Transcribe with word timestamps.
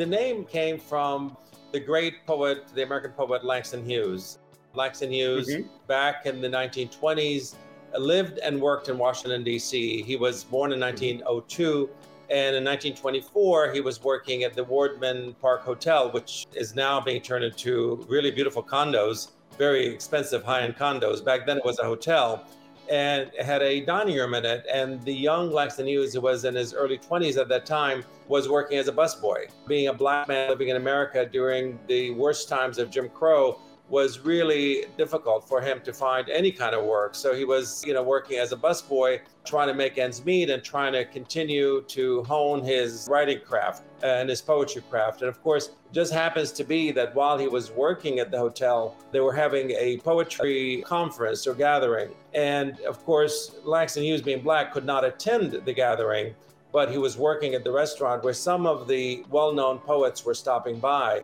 The 0.00 0.06
name 0.06 0.46
came 0.46 0.78
from 0.78 1.36
the 1.72 1.78
great 1.78 2.24
poet, 2.24 2.68
the 2.74 2.84
American 2.84 3.10
poet 3.10 3.44
Langston 3.44 3.84
Hughes. 3.84 4.38
Langston 4.72 5.12
Hughes, 5.12 5.46
mm-hmm. 5.46 5.68
back 5.88 6.24
in 6.24 6.40
the 6.40 6.48
1920s, 6.48 7.56
lived 7.98 8.38
and 8.38 8.58
worked 8.58 8.88
in 8.88 8.96
Washington, 8.96 9.44
D.C. 9.44 10.00
He 10.00 10.16
was 10.16 10.42
born 10.42 10.72
in 10.72 10.80
1902. 10.80 11.90
And 12.30 12.56
in 12.56 12.64
1924, 12.64 13.74
he 13.74 13.82
was 13.82 14.02
working 14.02 14.42
at 14.42 14.54
the 14.54 14.64
Wardman 14.64 15.38
Park 15.38 15.60
Hotel, 15.64 16.10
which 16.10 16.46
is 16.54 16.74
now 16.74 16.98
being 16.98 17.20
turned 17.20 17.44
into 17.44 18.02
really 18.08 18.30
beautiful 18.30 18.62
condos, 18.62 19.32
very 19.58 19.86
expensive 19.86 20.42
high 20.42 20.62
end 20.62 20.76
condos. 20.76 21.22
Back 21.22 21.44
then, 21.44 21.58
it 21.58 21.64
was 21.66 21.78
a 21.78 21.84
hotel 21.84 22.46
and 22.90 23.30
had 23.38 23.62
a 23.62 23.80
dining 23.84 24.16
room 24.16 24.34
in 24.34 24.44
it. 24.44 24.66
And 24.70 25.00
the 25.02 25.14
young 25.14 25.50
Langston 25.52 25.86
Hughes, 25.86 26.12
who 26.12 26.20
was 26.20 26.44
in 26.44 26.54
his 26.54 26.74
early 26.74 26.98
20s 26.98 27.40
at 27.40 27.48
that 27.48 27.64
time, 27.64 28.04
was 28.26 28.48
working 28.48 28.78
as 28.78 28.88
a 28.88 28.92
busboy. 28.92 29.48
Being 29.66 29.88
a 29.88 29.94
black 29.94 30.26
man 30.28 30.50
living 30.50 30.68
in 30.68 30.76
America 30.76 31.24
during 31.24 31.78
the 31.86 32.10
worst 32.10 32.48
times 32.48 32.78
of 32.78 32.90
Jim 32.90 33.08
Crow 33.08 33.60
was 33.90 34.20
really 34.20 34.84
difficult 34.96 35.46
for 35.46 35.60
him 35.60 35.80
to 35.82 35.92
find 35.92 36.28
any 36.30 36.52
kind 36.52 36.74
of 36.74 36.84
work. 36.84 37.14
So 37.14 37.34
he 37.34 37.44
was, 37.44 37.84
you 37.84 37.92
know, 37.92 38.02
working 38.02 38.38
as 38.38 38.52
a 38.52 38.56
busboy, 38.56 39.20
trying 39.44 39.66
to 39.68 39.74
make 39.74 39.98
ends 39.98 40.24
meet 40.24 40.48
and 40.48 40.62
trying 40.62 40.92
to 40.92 41.04
continue 41.04 41.82
to 41.88 42.22
hone 42.22 42.62
his 42.62 43.08
writing 43.10 43.40
craft 43.44 43.82
and 44.02 44.30
his 44.30 44.40
poetry 44.40 44.82
craft. 44.88 45.22
And 45.22 45.28
of 45.28 45.42
course, 45.42 45.70
just 45.92 46.12
happens 46.12 46.52
to 46.52 46.64
be 46.64 46.92
that 46.92 47.14
while 47.16 47.36
he 47.36 47.48
was 47.48 47.72
working 47.72 48.20
at 48.20 48.30
the 48.30 48.38
hotel, 48.38 48.96
they 49.10 49.20
were 49.20 49.32
having 49.32 49.72
a 49.72 49.98
poetry 49.98 50.82
conference 50.86 51.46
or 51.46 51.54
gathering. 51.54 52.10
And 52.32 52.78
of 52.80 53.04
course, 53.04 53.56
Langston 53.64 54.04
Hughes, 54.04 54.22
being 54.22 54.40
black, 54.40 54.72
could 54.72 54.84
not 54.84 55.04
attend 55.04 55.52
the 55.52 55.72
gathering, 55.72 56.34
but 56.72 56.90
he 56.90 56.98
was 56.98 57.16
working 57.16 57.54
at 57.54 57.64
the 57.64 57.72
restaurant 57.72 58.22
where 58.22 58.34
some 58.34 58.66
of 58.66 58.86
the 58.86 59.24
well 59.30 59.52
known 59.52 59.78
poets 59.78 60.24
were 60.24 60.34
stopping 60.34 60.78
by. 60.78 61.22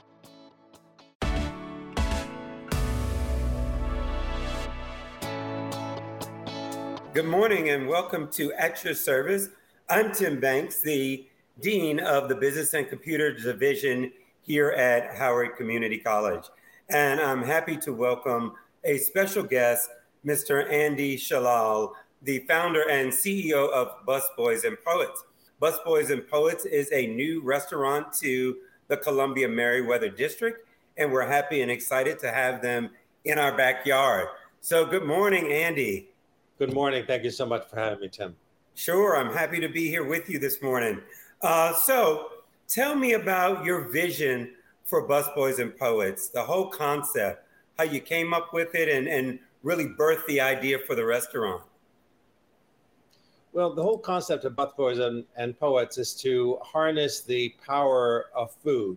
Good 7.17 7.25
morning 7.25 7.71
and 7.71 7.89
welcome 7.89 8.29
to 8.33 8.53
At 8.53 8.85
Your 8.85 8.93
Service. 8.93 9.49
I'm 9.89 10.13
Tim 10.13 10.39
Banks, 10.39 10.83
the 10.83 11.27
Dean 11.61 11.99
of 11.99 12.29
the 12.29 12.35
Business 12.35 12.75
and 12.75 12.87
Computer 12.87 13.33
Division 13.33 14.13
here 14.43 14.73
at 14.73 15.17
Howard 15.17 15.57
Community 15.57 15.97
College. 15.97 16.45
And 16.91 17.19
I'm 17.19 17.43
happy 17.43 17.79
to 17.79 17.95
welcome 17.95 18.53
a 18.85 18.99
special 18.99 19.43
guest, 19.43 19.89
Mr. 20.27 20.71
Andy 20.71 21.17
Shallal, 21.17 21.93
the 22.21 22.41
founder 22.41 22.87
and 22.91 23.11
CEO 23.11 23.73
of 23.73 24.05
Busboys 24.07 24.65
and 24.65 24.77
Poets. 24.85 25.25
Busboys 25.59 26.11
and 26.11 26.29
Poets 26.29 26.67
is 26.67 26.93
a 26.93 27.07
new 27.07 27.41
restaurant 27.41 28.13
to 28.21 28.59
the 28.89 28.97
Columbia 28.99 29.49
Merriweather 29.49 30.11
District, 30.11 30.69
and 30.99 31.11
we're 31.11 31.27
happy 31.27 31.63
and 31.63 31.71
excited 31.71 32.19
to 32.19 32.31
have 32.31 32.61
them 32.61 32.91
in 33.25 33.39
our 33.39 33.57
backyard. 33.57 34.29
So, 34.61 34.85
good 34.85 35.05
morning, 35.05 35.51
Andy. 35.51 36.11
Good 36.59 36.73
morning. 36.73 37.05
Thank 37.07 37.23
you 37.23 37.31
so 37.31 37.45
much 37.45 37.69
for 37.69 37.77
having 37.77 38.01
me, 38.01 38.09
Tim. 38.09 38.35
Sure. 38.75 39.15
I'm 39.15 39.31
happy 39.31 39.61
to 39.61 39.69
be 39.69 39.89
here 39.89 40.05
with 40.05 40.31
you 40.31 40.39
this 40.39 40.63
morning. 40.63 41.03
Uh, 41.43 41.75
so, 41.75 42.29
tell 42.67 42.95
me 42.95 43.13
about 43.13 43.63
your 43.63 43.89
vision 43.93 44.55
for 44.83 45.07
Busboys 45.07 45.59
and 45.59 45.77
Poets, 45.77 46.29
the 46.31 46.43
whole 46.43 46.69
concept, 46.69 47.47
how 47.77 47.85
you 47.85 48.01
came 48.01 48.33
up 48.33 48.55
with 48.55 48.75
it, 48.75 48.89
and, 48.89 49.07
and 49.07 49.39
really 49.63 49.85
birthed 49.85 50.25
the 50.29 50.41
idea 50.41 50.79
for 50.79 50.95
the 50.95 51.05
restaurant. 51.05 51.63
Well, 53.53 53.75
the 53.75 53.83
whole 53.83 53.99
concept 53.99 54.47
of 54.47 54.55
Busboys 54.55 54.99
and, 54.99 55.25
and 55.37 55.61
Poets 55.61 55.99
is 55.99 56.15
to 56.23 56.59
harness 56.63 57.21
the 57.21 57.55
power 57.67 58.31
of 58.35 58.51
food. 58.65 58.97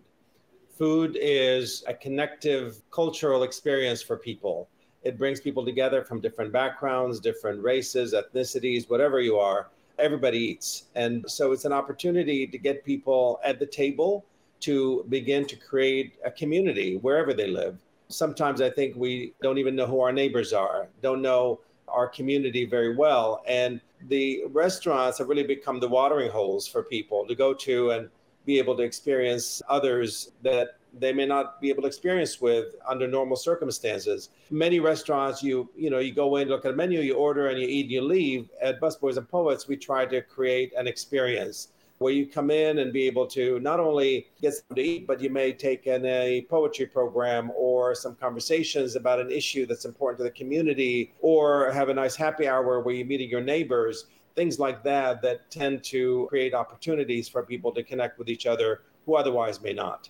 Food 0.78 1.18
is 1.20 1.84
a 1.86 1.92
connective 1.92 2.80
cultural 2.90 3.42
experience 3.42 4.00
for 4.00 4.16
people 4.16 4.70
it 5.02 5.18
brings 5.18 5.40
people 5.40 5.64
together 5.64 6.04
from 6.04 6.20
different 6.20 6.52
backgrounds, 6.52 7.20
different 7.20 7.62
races, 7.62 8.14
ethnicities, 8.14 8.88
whatever 8.88 9.20
you 9.20 9.38
are. 9.38 9.68
Everybody 9.98 10.38
eats. 10.38 10.84
And 10.94 11.24
so 11.28 11.52
it's 11.52 11.64
an 11.64 11.72
opportunity 11.72 12.46
to 12.46 12.58
get 12.58 12.84
people 12.84 13.40
at 13.44 13.58
the 13.58 13.66
table 13.66 14.24
to 14.60 15.04
begin 15.08 15.46
to 15.46 15.56
create 15.56 16.14
a 16.24 16.30
community 16.30 16.96
wherever 16.98 17.32
they 17.32 17.46
live. 17.46 17.78
Sometimes 18.08 18.60
I 18.60 18.70
think 18.70 18.96
we 18.96 19.34
don't 19.42 19.58
even 19.58 19.74
know 19.74 19.86
who 19.86 20.00
our 20.00 20.12
neighbors 20.12 20.52
are, 20.52 20.88
don't 21.00 21.22
know 21.22 21.60
our 21.88 22.08
community 22.08 22.64
very 22.66 22.94
well. 22.94 23.42
And 23.46 23.80
the 24.08 24.44
restaurants 24.48 25.18
have 25.18 25.28
really 25.28 25.46
become 25.46 25.80
the 25.80 25.88
watering 25.88 26.30
holes 26.30 26.66
for 26.66 26.82
people 26.82 27.26
to 27.26 27.34
go 27.34 27.54
to 27.54 27.90
and 27.90 28.08
be 28.46 28.58
able 28.58 28.76
to 28.76 28.82
experience 28.82 29.62
others 29.68 30.32
that 30.42 30.76
they 30.98 31.12
may 31.12 31.26
not 31.26 31.60
be 31.60 31.68
able 31.68 31.82
to 31.82 31.88
experience 31.88 32.40
with 32.40 32.74
under 32.86 33.06
normal 33.06 33.36
circumstances. 33.36 34.30
Many 34.50 34.80
restaurants, 34.80 35.42
you 35.42 35.70
you 35.76 35.90
know, 35.90 35.98
you 35.98 36.12
go 36.12 36.36
in, 36.36 36.48
look 36.48 36.64
at 36.64 36.72
a 36.72 36.76
menu, 36.76 37.00
you 37.00 37.14
order, 37.14 37.48
and 37.48 37.60
you 37.60 37.66
eat, 37.66 37.82
and 37.82 37.92
you 37.92 38.02
leave. 38.02 38.50
At 38.62 38.80
Busboys 38.80 39.16
and 39.16 39.28
Poets, 39.28 39.68
we 39.68 39.76
try 39.76 40.06
to 40.06 40.20
create 40.22 40.72
an 40.76 40.86
experience 40.86 41.68
where 41.98 42.14
you 42.14 42.26
come 42.26 42.50
in 42.50 42.78
and 42.78 42.94
be 42.94 43.06
able 43.06 43.26
to 43.26 43.60
not 43.60 43.78
only 43.78 44.26
get 44.40 44.54
something 44.54 44.76
to 44.76 44.82
eat, 44.82 45.06
but 45.06 45.20
you 45.20 45.28
may 45.28 45.52
take 45.52 45.86
in 45.86 46.04
a 46.06 46.46
poetry 46.48 46.86
program 46.86 47.52
or 47.54 47.94
some 47.94 48.14
conversations 48.14 48.96
about 48.96 49.20
an 49.20 49.30
issue 49.30 49.66
that's 49.66 49.84
important 49.84 50.16
to 50.16 50.24
the 50.24 50.30
community, 50.30 51.12
or 51.20 51.70
have 51.72 51.90
a 51.90 51.94
nice 51.94 52.16
happy 52.16 52.48
hour 52.48 52.80
where 52.80 52.94
you're 52.94 53.06
meeting 53.06 53.28
your 53.28 53.42
neighbors. 53.42 54.06
Things 54.34 54.58
like 54.58 54.82
that 54.84 55.20
that 55.20 55.50
tend 55.50 55.84
to 55.84 56.26
create 56.30 56.54
opportunities 56.54 57.28
for 57.28 57.42
people 57.42 57.70
to 57.72 57.82
connect 57.82 58.18
with 58.18 58.30
each 58.30 58.46
other 58.46 58.80
who 59.04 59.16
otherwise 59.16 59.60
may 59.60 59.74
not. 59.74 60.08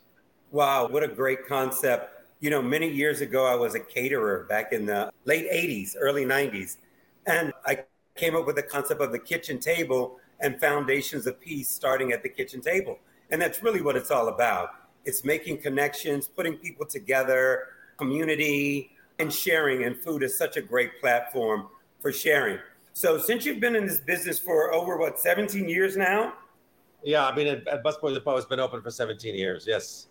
Wow, 0.53 0.88
what 0.88 1.05
a 1.05 1.09
great 1.09 1.47
concept. 1.47 2.22
You 2.41 2.50
know, 2.50 2.61
many 2.61 2.91
years 2.91 3.21
ago, 3.21 3.47
I 3.47 3.55
was 3.55 3.77
a 3.77 3.81
caterer 3.81 4.47
back 4.49 4.72
in 4.72 4.84
the 4.84 5.12
late 5.25 5.49
80s, 5.50 5.94
early 5.99 6.25
90s. 6.25 6.78
And 7.27 7.53
I 7.66 7.84
came 8.16 8.34
up 8.34 8.47
with 8.47 8.56
the 8.56 8.62
concept 8.62 9.00
of 9.00 9.12
the 9.12 9.19
kitchen 9.19 9.61
table 9.61 10.19
and 10.41 10.59
foundations 10.59 11.27
of 11.28 11.41
peace 11.41 11.69
starting 11.69 12.12
at 12.12 12.25
the 12.25 12.28
kitchen 12.28 12.61
table. 12.61 12.99
And 13.31 13.41
that's 13.41 13.62
really 13.62 13.81
what 13.81 13.94
it's 13.94 14.11
all 14.11 14.28
about. 14.28 14.71
It's 15.05 15.25
making 15.25 15.59
connections, 15.59 16.27
putting 16.27 16.56
people 16.56 16.84
together, 16.84 17.69
community, 17.97 18.91
and 19.21 19.32
sharing. 19.32 19.84
And 19.84 19.97
food 19.97 20.25
is 20.25 20.37
such 20.37 20.56
a 20.56 20.62
great 20.62 21.00
platform 21.00 21.69
for 22.00 22.12
sharing. 22.12 22.59
So, 22.93 23.19
since 23.19 23.44
you've 23.44 23.61
been 23.61 23.77
in 23.77 23.87
this 23.87 24.00
business 24.00 24.38
for 24.38 24.75
over 24.75 24.99
what, 24.99 25.21
17 25.21 25.69
years 25.69 25.97
now? 25.97 26.34
Yeah, 27.05 27.27
I 27.27 27.34
mean, 27.34 27.47
at, 27.47 27.84
Busboys 27.84 28.21
has 28.34 28.47
been 28.47 28.61
open 28.61 28.82
for 28.82 28.91
17 28.91 29.34
years. 29.34 29.65
Yes. 29.67 30.09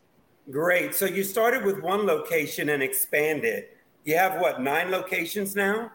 Great. 0.51 0.95
So 0.95 1.05
you 1.05 1.23
started 1.23 1.63
with 1.63 1.79
one 1.79 2.07
location 2.07 2.69
and 2.69 2.81
expanded. 2.81 3.65
You 4.03 4.17
have 4.17 4.41
what, 4.41 4.59
nine 4.59 4.89
locations 4.89 5.55
now? 5.55 5.91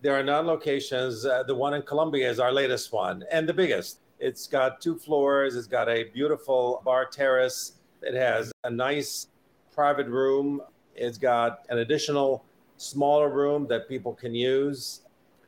There 0.00 0.14
are 0.18 0.22
nine 0.22 0.46
locations. 0.46 1.26
Uh, 1.26 1.42
the 1.42 1.54
one 1.54 1.74
in 1.74 1.82
Columbia 1.82 2.30
is 2.30 2.40
our 2.40 2.52
latest 2.52 2.90
one 2.90 3.22
and 3.30 3.46
the 3.46 3.52
biggest. 3.52 3.98
It's 4.18 4.46
got 4.46 4.80
two 4.80 4.96
floors, 4.96 5.56
it's 5.56 5.66
got 5.66 5.90
a 5.90 6.04
beautiful 6.04 6.80
bar 6.86 7.04
terrace, 7.04 7.72
it 8.00 8.14
has 8.14 8.50
a 8.64 8.70
nice 8.70 9.26
private 9.74 10.06
room, 10.06 10.62
it's 10.94 11.18
got 11.18 11.66
an 11.68 11.78
additional 11.78 12.44
smaller 12.78 13.28
room 13.28 13.66
that 13.68 13.88
people 13.88 14.14
can 14.14 14.34
use. 14.34 15.00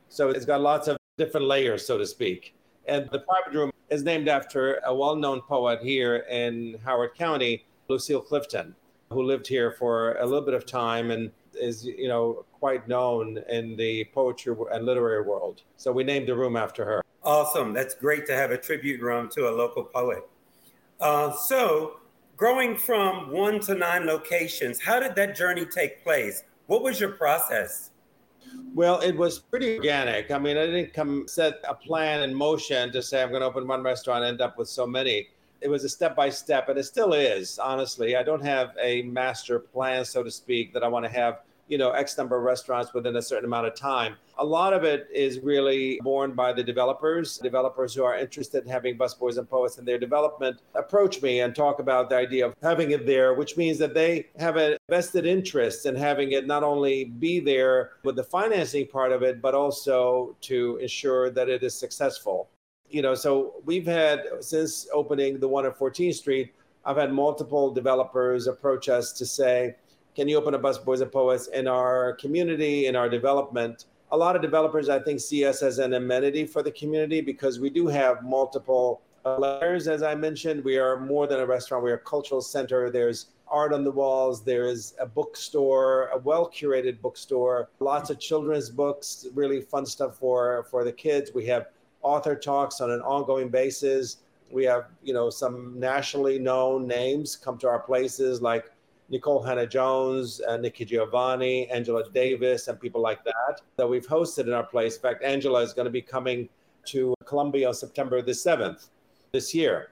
So 0.09 0.29
it's 0.29 0.45
got 0.45 0.61
lots 0.61 0.87
of 0.87 0.97
different 1.17 1.47
layers, 1.47 1.87
so 1.87 1.97
to 1.97 2.05
speak. 2.05 2.53
And 2.85 3.09
the 3.11 3.19
private 3.19 3.57
room 3.57 3.71
is 3.89 4.03
named 4.03 4.27
after 4.27 4.75
a 4.85 4.93
well 4.93 5.15
known 5.15 5.41
poet 5.41 5.79
here 5.81 6.17
in 6.29 6.77
Howard 6.83 7.15
County 7.15 7.65
Lucille 7.87 8.21
Clifton, 8.21 8.75
who 9.11 9.23
lived 9.23 9.47
here 9.47 9.71
for 9.71 10.15
a 10.15 10.25
little 10.25 10.41
bit 10.41 10.53
of 10.53 10.65
time 10.65 11.11
and 11.11 11.31
is, 11.53 11.85
you 11.85 12.07
know, 12.07 12.45
quite 12.51 12.87
known 12.87 13.39
in 13.49 13.75
the 13.75 14.05
poetry 14.13 14.55
and 14.71 14.85
literary 14.85 15.23
world. 15.23 15.61
So 15.77 15.91
we 15.91 16.03
named 16.03 16.27
the 16.27 16.35
room 16.35 16.55
after 16.55 16.83
her. 16.85 17.01
Awesome. 17.23 17.73
That's 17.73 17.95
great 17.95 18.25
to 18.27 18.35
have 18.35 18.51
a 18.51 18.57
tribute 18.57 19.01
room 19.01 19.29
to 19.29 19.49
a 19.49 19.51
local 19.51 19.83
poet. 19.83 20.27
Uh, 20.99 21.31
so, 21.31 21.97
growing 22.37 22.77
from 22.77 23.31
one 23.31 23.59
to 23.61 23.73
nine 23.73 24.05
locations, 24.05 24.79
how 24.79 24.99
did 24.99 25.15
that 25.15 25.35
journey 25.35 25.65
take 25.65 26.03
place? 26.03 26.43
What 26.67 26.83
was 26.83 26.99
your 26.99 27.11
process? 27.11 27.91
Well, 28.73 28.99
it 28.99 29.15
was 29.15 29.39
pretty 29.39 29.77
organic. 29.77 30.31
I 30.31 30.37
mean, 30.37 30.57
I 30.57 30.65
didn't 30.65 30.93
come 30.93 31.27
set 31.27 31.55
a 31.67 31.73
plan 31.73 32.21
in 32.23 32.33
motion 32.33 32.91
to 32.91 33.01
say 33.01 33.21
I'm 33.21 33.29
going 33.29 33.41
to 33.41 33.47
open 33.47 33.67
one 33.67 33.83
restaurant, 33.83 34.23
end 34.23 34.41
up 34.41 34.57
with 34.57 34.69
so 34.69 34.85
many 34.85 35.29
it 35.61 35.69
was 35.69 35.83
a 35.83 35.89
step 35.89 36.15
by 36.15 36.29
step, 36.29 36.69
and 36.69 36.77
it 36.77 36.83
still 36.83 37.13
is. 37.13 37.59
Honestly, 37.59 38.15
I 38.15 38.23
don't 38.23 38.43
have 38.43 38.71
a 38.81 39.03
master 39.03 39.59
plan, 39.59 40.05
so 40.05 40.23
to 40.23 40.31
speak, 40.31 40.73
that 40.73 40.83
I 40.83 40.87
want 40.87 41.05
to 41.05 41.11
have 41.11 41.39
you 41.67 41.77
know 41.77 41.91
x 41.91 42.17
number 42.17 42.37
of 42.37 42.43
restaurants 42.43 42.93
within 42.93 43.15
a 43.15 43.21
certain 43.21 43.45
amount 43.45 43.65
of 43.65 43.75
time 43.75 44.15
a 44.37 44.45
lot 44.45 44.73
of 44.73 44.83
it 44.83 45.07
is 45.13 45.39
really 45.39 45.99
borne 46.03 46.33
by 46.33 46.53
the 46.53 46.63
developers 46.63 47.37
developers 47.37 47.93
who 47.93 48.03
are 48.03 48.17
interested 48.17 48.63
in 48.63 48.69
having 48.69 48.97
busboys 48.97 49.37
and 49.37 49.49
poets 49.49 49.77
in 49.77 49.85
their 49.85 49.97
development 49.97 50.59
approach 50.75 51.21
me 51.21 51.41
and 51.41 51.55
talk 51.55 51.79
about 51.79 52.09
the 52.09 52.15
idea 52.15 52.45
of 52.45 52.53
having 52.61 52.91
it 52.91 53.05
there 53.05 53.33
which 53.33 53.57
means 53.57 53.77
that 53.77 53.93
they 53.93 54.27
have 54.37 54.57
a 54.57 54.77
vested 54.89 55.25
interest 55.25 55.85
in 55.85 55.95
having 55.95 56.33
it 56.33 56.45
not 56.45 56.63
only 56.63 57.05
be 57.05 57.39
there 57.39 57.91
with 58.03 58.15
the 58.15 58.23
financing 58.23 58.85
part 58.85 59.11
of 59.11 59.23
it 59.23 59.41
but 59.41 59.55
also 59.55 60.35
to 60.41 60.77
ensure 60.77 61.29
that 61.31 61.49
it 61.49 61.63
is 61.63 61.73
successful 61.73 62.49
you 62.89 63.01
know, 63.01 63.15
so 63.15 63.55
we've 63.65 63.85
had 63.85 64.23
since 64.39 64.87
opening 64.93 65.39
the 65.39 65.47
one 65.47 65.65
at 65.65 65.77
14th 65.77 66.15
Street 66.15 66.53
I've 66.85 66.97
had 66.97 67.11
multiple 67.11 67.71
developers 67.71 68.45
approach 68.45 68.89
us 68.89 69.11
to 69.13 69.25
say, 69.25 69.75
can 70.15 70.27
you 70.27 70.37
open 70.37 70.53
up 70.53 70.61
Busboys 70.61 71.01
and 71.01 71.11
Poets 71.11 71.47
in 71.47 71.67
our 71.67 72.13
community, 72.13 72.85
in 72.85 72.95
our 72.95 73.09
development? 73.09 73.85
A 74.11 74.17
lot 74.17 74.35
of 74.35 74.43
developers, 74.43 74.87
I 74.87 74.99
think, 74.99 75.19
see 75.19 75.45
us 75.45 75.63
as 75.63 75.79
an 75.79 75.95
amenity 75.95 76.45
for 76.45 76.61
the 76.61 76.71
community 76.71 77.21
because 77.21 77.59
we 77.59 77.71
do 77.71 77.87
have 77.87 78.23
multiple 78.23 79.01
layers, 79.25 79.87
as 79.87 80.03
I 80.03 80.13
mentioned. 80.13 80.63
We 80.63 80.77
are 80.77 80.99
more 80.99 81.25
than 81.25 81.39
a 81.39 81.45
restaurant, 81.45 81.83
we're 81.83 81.95
a 81.95 81.99
cultural 81.99 82.41
center. 82.41 82.91
There's 82.91 83.27
art 83.47 83.73
on 83.73 83.83
the 83.83 83.91
walls, 83.91 84.43
there 84.43 84.67
is 84.67 84.93
a 84.99 85.07
bookstore, 85.07 86.09
a 86.13 86.19
well 86.19 86.49
curated 86.49 87.01
bookstore, 87.01 87.69
lots 87.79 88.11
of 88.11 88.19
children's 88.19 88.69
books, 88.69 89.25
really 89.33 89.59
fun 89.59 89.87
stuff 89.87 90.17
for, 90.17 90.67
for 90.69 90.83
the 90.83 90.91
kids. 90.91 91.31
We 91.33 91.47
have 91.47 91.67
author 92.05 92.35
talks 92.35 92.81
on 92.81 92.91
an 92.91 93.01
ongoing 93.01 93.49
basis. 93.49 94.17
We 94.51 94.63
have, 94.65 94.85
you 95.03 95.13
know, 95.13 95.29
some 95.29 95.79
nationally 95.79 96.37
known 96.37 96.87
names 96.87 97.35
come 97.35 97.57
to 97.57 97.67
our 97.67 97.79
places 97.79 98.41
like 98.41 98.71
Nicole 99.09 99.41
Hannah-Jones, 99.41 100.41
uh, 100.47 100.57
Nikki 100.57 100.85
Giovanni, 100.85 101.67
Angela 101.69 102.03
Davis, 102.11 102.67
and 102.67 102.79
people 102.79 103.01
like 103.01 103.23
that 103.23 103.61
that 103.77 103.87
we've 103.87 104.07
hosted 104.07 104.45
in 104.45 104.53
our 104.53 104.63
place. 104.63 104.95
In 104.95 105.01
fact, 105.01 105.23
Angela 105.23 105.61
is 105.61 105.73
going 105.73 105.85
to 105.85 105.91
be 105.91 106.01
coming 106.01 106.47
to 106.85 107.15
Columbia 107.25 107.67
on 107.67 107.73
September 107.73 108.21
the 108.21 108.31
7th 108.31 108.89
this 109.31 109.53
year. 109.53 109.89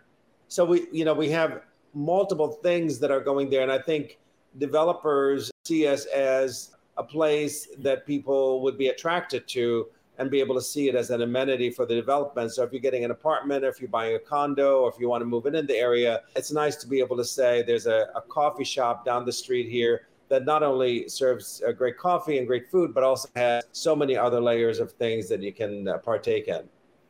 So 0.47 0.65
we, 0.65 0.87
you 0.91 1.05
know, 1.05 1.13
we 1.15 1.29
have 1.29 1.61
multiple 1.95 2.59
things 2.63 2.99
that 2.99 3.11
are 3.11 3.19
going 3.19 3.49
there, 3.49 3.63
and 3.63 3.71
I 3.71 3.79
think 3.79 4.19
developers 4.59 5.51
see 5.65 5.87
us 5.87 6.05
as 6.05 6.75
a 6.97 7.03
place 7.03 7.67
that 7.79 8.05
people 8.05 8.61
would 8.61 8.77
be 8.77 8.89
attracted 8.89 9.47
to 9.47 9.87
and 10.17 10.29
be 10.29 10.39
able 10.39 10.55
to 10.55 10.61
see 10.61 10.89
it 10.89 10.95
as 10.95 11.09
an 11.09 11.21
amenity 11.21 11.69
for 11.69 11.85
the 11.85 11.95
development. 11.95 12.51
So 12.51 12.63
if 12.63 12.71
you're 12.71 12.81
getting 12.81 13.03
an 13.03 13.11
apartment, 13.11 13.65
or 13.65 13.69
if 13.69 13.79
you're 13.81 13.89
buying 13.89 14.15
a 14.15 14.19
condo, 14.19 14.81
or 14.81 14.89
if 14.89 14.99
you 14.99 15.09
want 15.09 15.21
to 15.21 15.25
move 15.25 15.45
it 15.47 15.55
in 15.55 15.65
the 15.65 15.75
area, 15.75 16.21
it's 16.35 16.51
nice 16.51 16.75
to 16.77 16.87
be 16.87 16.99
able 16.99 17.17
to 17.17 17.25
say 17.25 17.63
there's 17.63 17.87
a, 17.87 18.07
a 18.15 18.21
coffee 18.21 18.63
shop 18.63 19.05
down 19.05 19.25
the 19.25 19.31
street 19.31 19.69
here 19.69 20.07
that 20.29 20.45
not 20.45 20.63
only 20.63 21.07
serves 21.09 21.61
a 21.65 21.73
great 21.73 21.97
coffee 21.97 22.37
and 22.37 22.47
great 22.47 22.69
food, 22.69 22.93
but 22.93 23.03
also 23.03 23.29
has 23.35 23.63
so 23.71 23.95
many 23.95 24.15
other 24.15 24.39
layers 24.39 24.79
of 24.79 24.91
things 24.93 25.27
that 25.29 25.41
you 25.41 25.51
can 25.51 25.87
uh, 25.87 25.97
partake 25.97 26.47
in. 26.47 26.63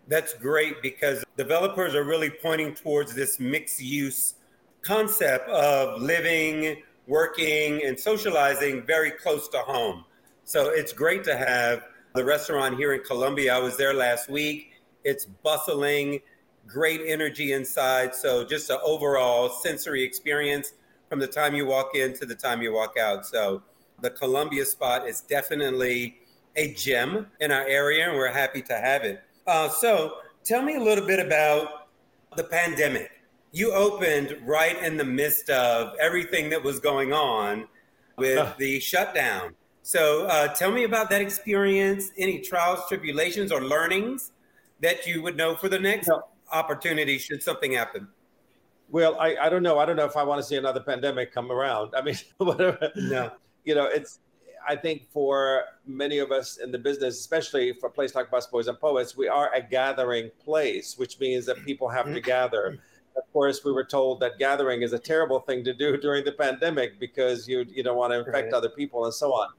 That's 0.07 0.33
great 0.33 0.81
because 0.81 1.23
developers 1.37 1.95
are 1.95 2.03
really 2.03 2.29
pointing 2.29 2.75
towards 2.75 3.15
this 3.15 3.39
mixed 3.39 3.81
use 3.81 4.35
concept 4.81 5.47
of 5.49 6.01
living, 6.01 6.83
working, 7.07 7.83
and 7.85 7.97
socializing 7.97 8.85
very 8.85 9.11
close 9.11 9.47
to 9.49 9.59
home. 9.59 10.03
So 10.43 10.69
it's 10.71 10.91
great 10.91 11.23
to 11.25 11.37
have 11.37 11.83
the 12.13 12.23
restaurant 12.23 12.77
here 12.77 12.93
in 12.93 13.01
Columbia. 13.01 13.55
I 13.55 13.59
was 13.59 13.75
there 13.77 13.93
last 13.93 14.29
week. 14.29 14.73
It's 15.03 15.25
bustling, 15.25 16.19
great 16.67 17.01
energy 17.05 17.53
inside. 17.53 18.13
So 18.13 18.45
just 18.45 18.69
an 18.69 18.77
overall 18.83 19.49
sensory 19.49 20.03
experience 20.03 20.73
from 21.09 21.19
the 21.19 21.27
time 21.27 21.55
you 21.55 21.65
walk 21.65 21.95
in 21.95 22.13
to 22.17 22.25
the 22.25 22.35
time 22.35 22.61
you 22.61 22.71
walk 22.73 22.97
out. 22.97 23.25
So 23.25 23.63
the 24.01 24.11
Columbia 24.11 24.65
spot 24.65 25.07
is 25.07 25.21
definitely 25.21 26.17
a 26.55 26.73
gem 26.73 27.27
in 27.39 27.51
our 27.51 27.65
area, 27.65 28.07
and 28.07 28.17
we're 28.17 28.31
happy 28.31 28.61
to 28.61 28.73
have 28.73 29.03
it. 29.03 29.23
Uh, 29.47 29.69
so 29.69 30.17
tell 30.43 30.61
me 30.61 30.75
a 30.75 30.79
little 30.79 31.05
bit 31.05 31.19
about 31.19 31.87
the 32.35 32.43
pandemic. 32.43 33.09
You 33.51 33.73
opened 33.73 34.37
right 34.45 34.81
in 34.83 34.97
the 34.97 35.03
midst 35.03 35.49
of 35.49 35.95
everything 35.99 36.49
that 36.51 36.63
was 36.63 36.79
going 36.79 37.11
on 37.11 37.67
with 38.17 38.55
the 38.57 38.79
shutdown. 38.79 39.55
So 39.83 40.25
uh, 40.27 40.47
tell 40.47 40.71
me 40.71 40.85
about 40.85 41.09
that 41.09 41.21
experience, 41.21 42.11
any 42.17 42.39
trials, 42.39 42.87
tribulations, 42.87 43.51
or 43.51 43.61
learnings 43.61 44.31
that 44.79 45.05
you 45.05 45.21
would 45.21 45.35
know 45.35 45.55
for 45.55 45.67
the 45.67 45.77
next 45.77 46.07
no. 46.07 46.23
opportunity 46.53 47.17
should 47.17 47.43
something 47.43 47.73
happen. 47.73 48.07
Well, 48.89 49.19
I, 49.19 49.35
I 49.35 49.49
don't 49.49 49.61
know. 49.61 49.79
I 49.79 49.85
don't 49.85 49.97
know 49.97 50.05
if 50.05 50.15
I 50.15 50.23
want 50.23 50.39
to 50.39 50.47
see 50.47 50.55
another 50.55 50.79
pandemic 50.79 51.33
come 51.33 51.51
around. 51.51 51.93
I 51.97 52.01
mean, 52.01 52.15
whatever. 52.37 52.91
No. 52.95 53.31
You 53.65 53.75
know, 53.75 53.85
it's, 53.85 54.19
I 54.65 54.77
think 54.77 55.09
for 55.11 55.63
many 55.85 56.19
of 56.19 56.31
us 56.31 56.57
in 56.57 56.71
the 56.71 56.77
business, 56.77 57.19
especially 57.19 57.73
for 57.73 57.87
a 57.87 57.91
place 57.91 58.15
like 58.15 58.31
Busboys 58.31 58.67
and 58.67 58.79
Poets, 58.79 59.17
we 59.17 59.27
are 59.27 59.53
a 59.53 59.61
gathering 59.61 60.31
place, 60.45 60.97
which 60.97 61.19
means 61.19 61.45
that 61.47 61.57
people 61.65 61.89
have 61.89 62.05
to 62.05 62.11
mm-hmm. 62.11 62.25
gather. 62.25 62.79
Of 63.17 63.31
course, 63.33 63.65
we 63.65 63.73
were 63.73 63.83
told 63.83 64.21
that 64.21 64.39
gathering 64.39 64.81
is 64.81 64.93
a 64.93 64.99
terrible 64.99 65.41
thing 65.41 65.65
to 65.65 65.73
do 65.73 65.97
during 65.97 66.23
the 66.23 66.31
pandemic 66.31 66.99
because 66.99 67.47
you 67.47 67.65
you 67.69 67.83
don't 67.83 67.97
want 67.97 68.13
to 68.13 68.19
infect 68.19 68.35
right. 68.35 68.53
other 68.53 68.69
people 68.69 69.05
and 69.05 69.13
so 69.13 69.33
on. 69.33 69.49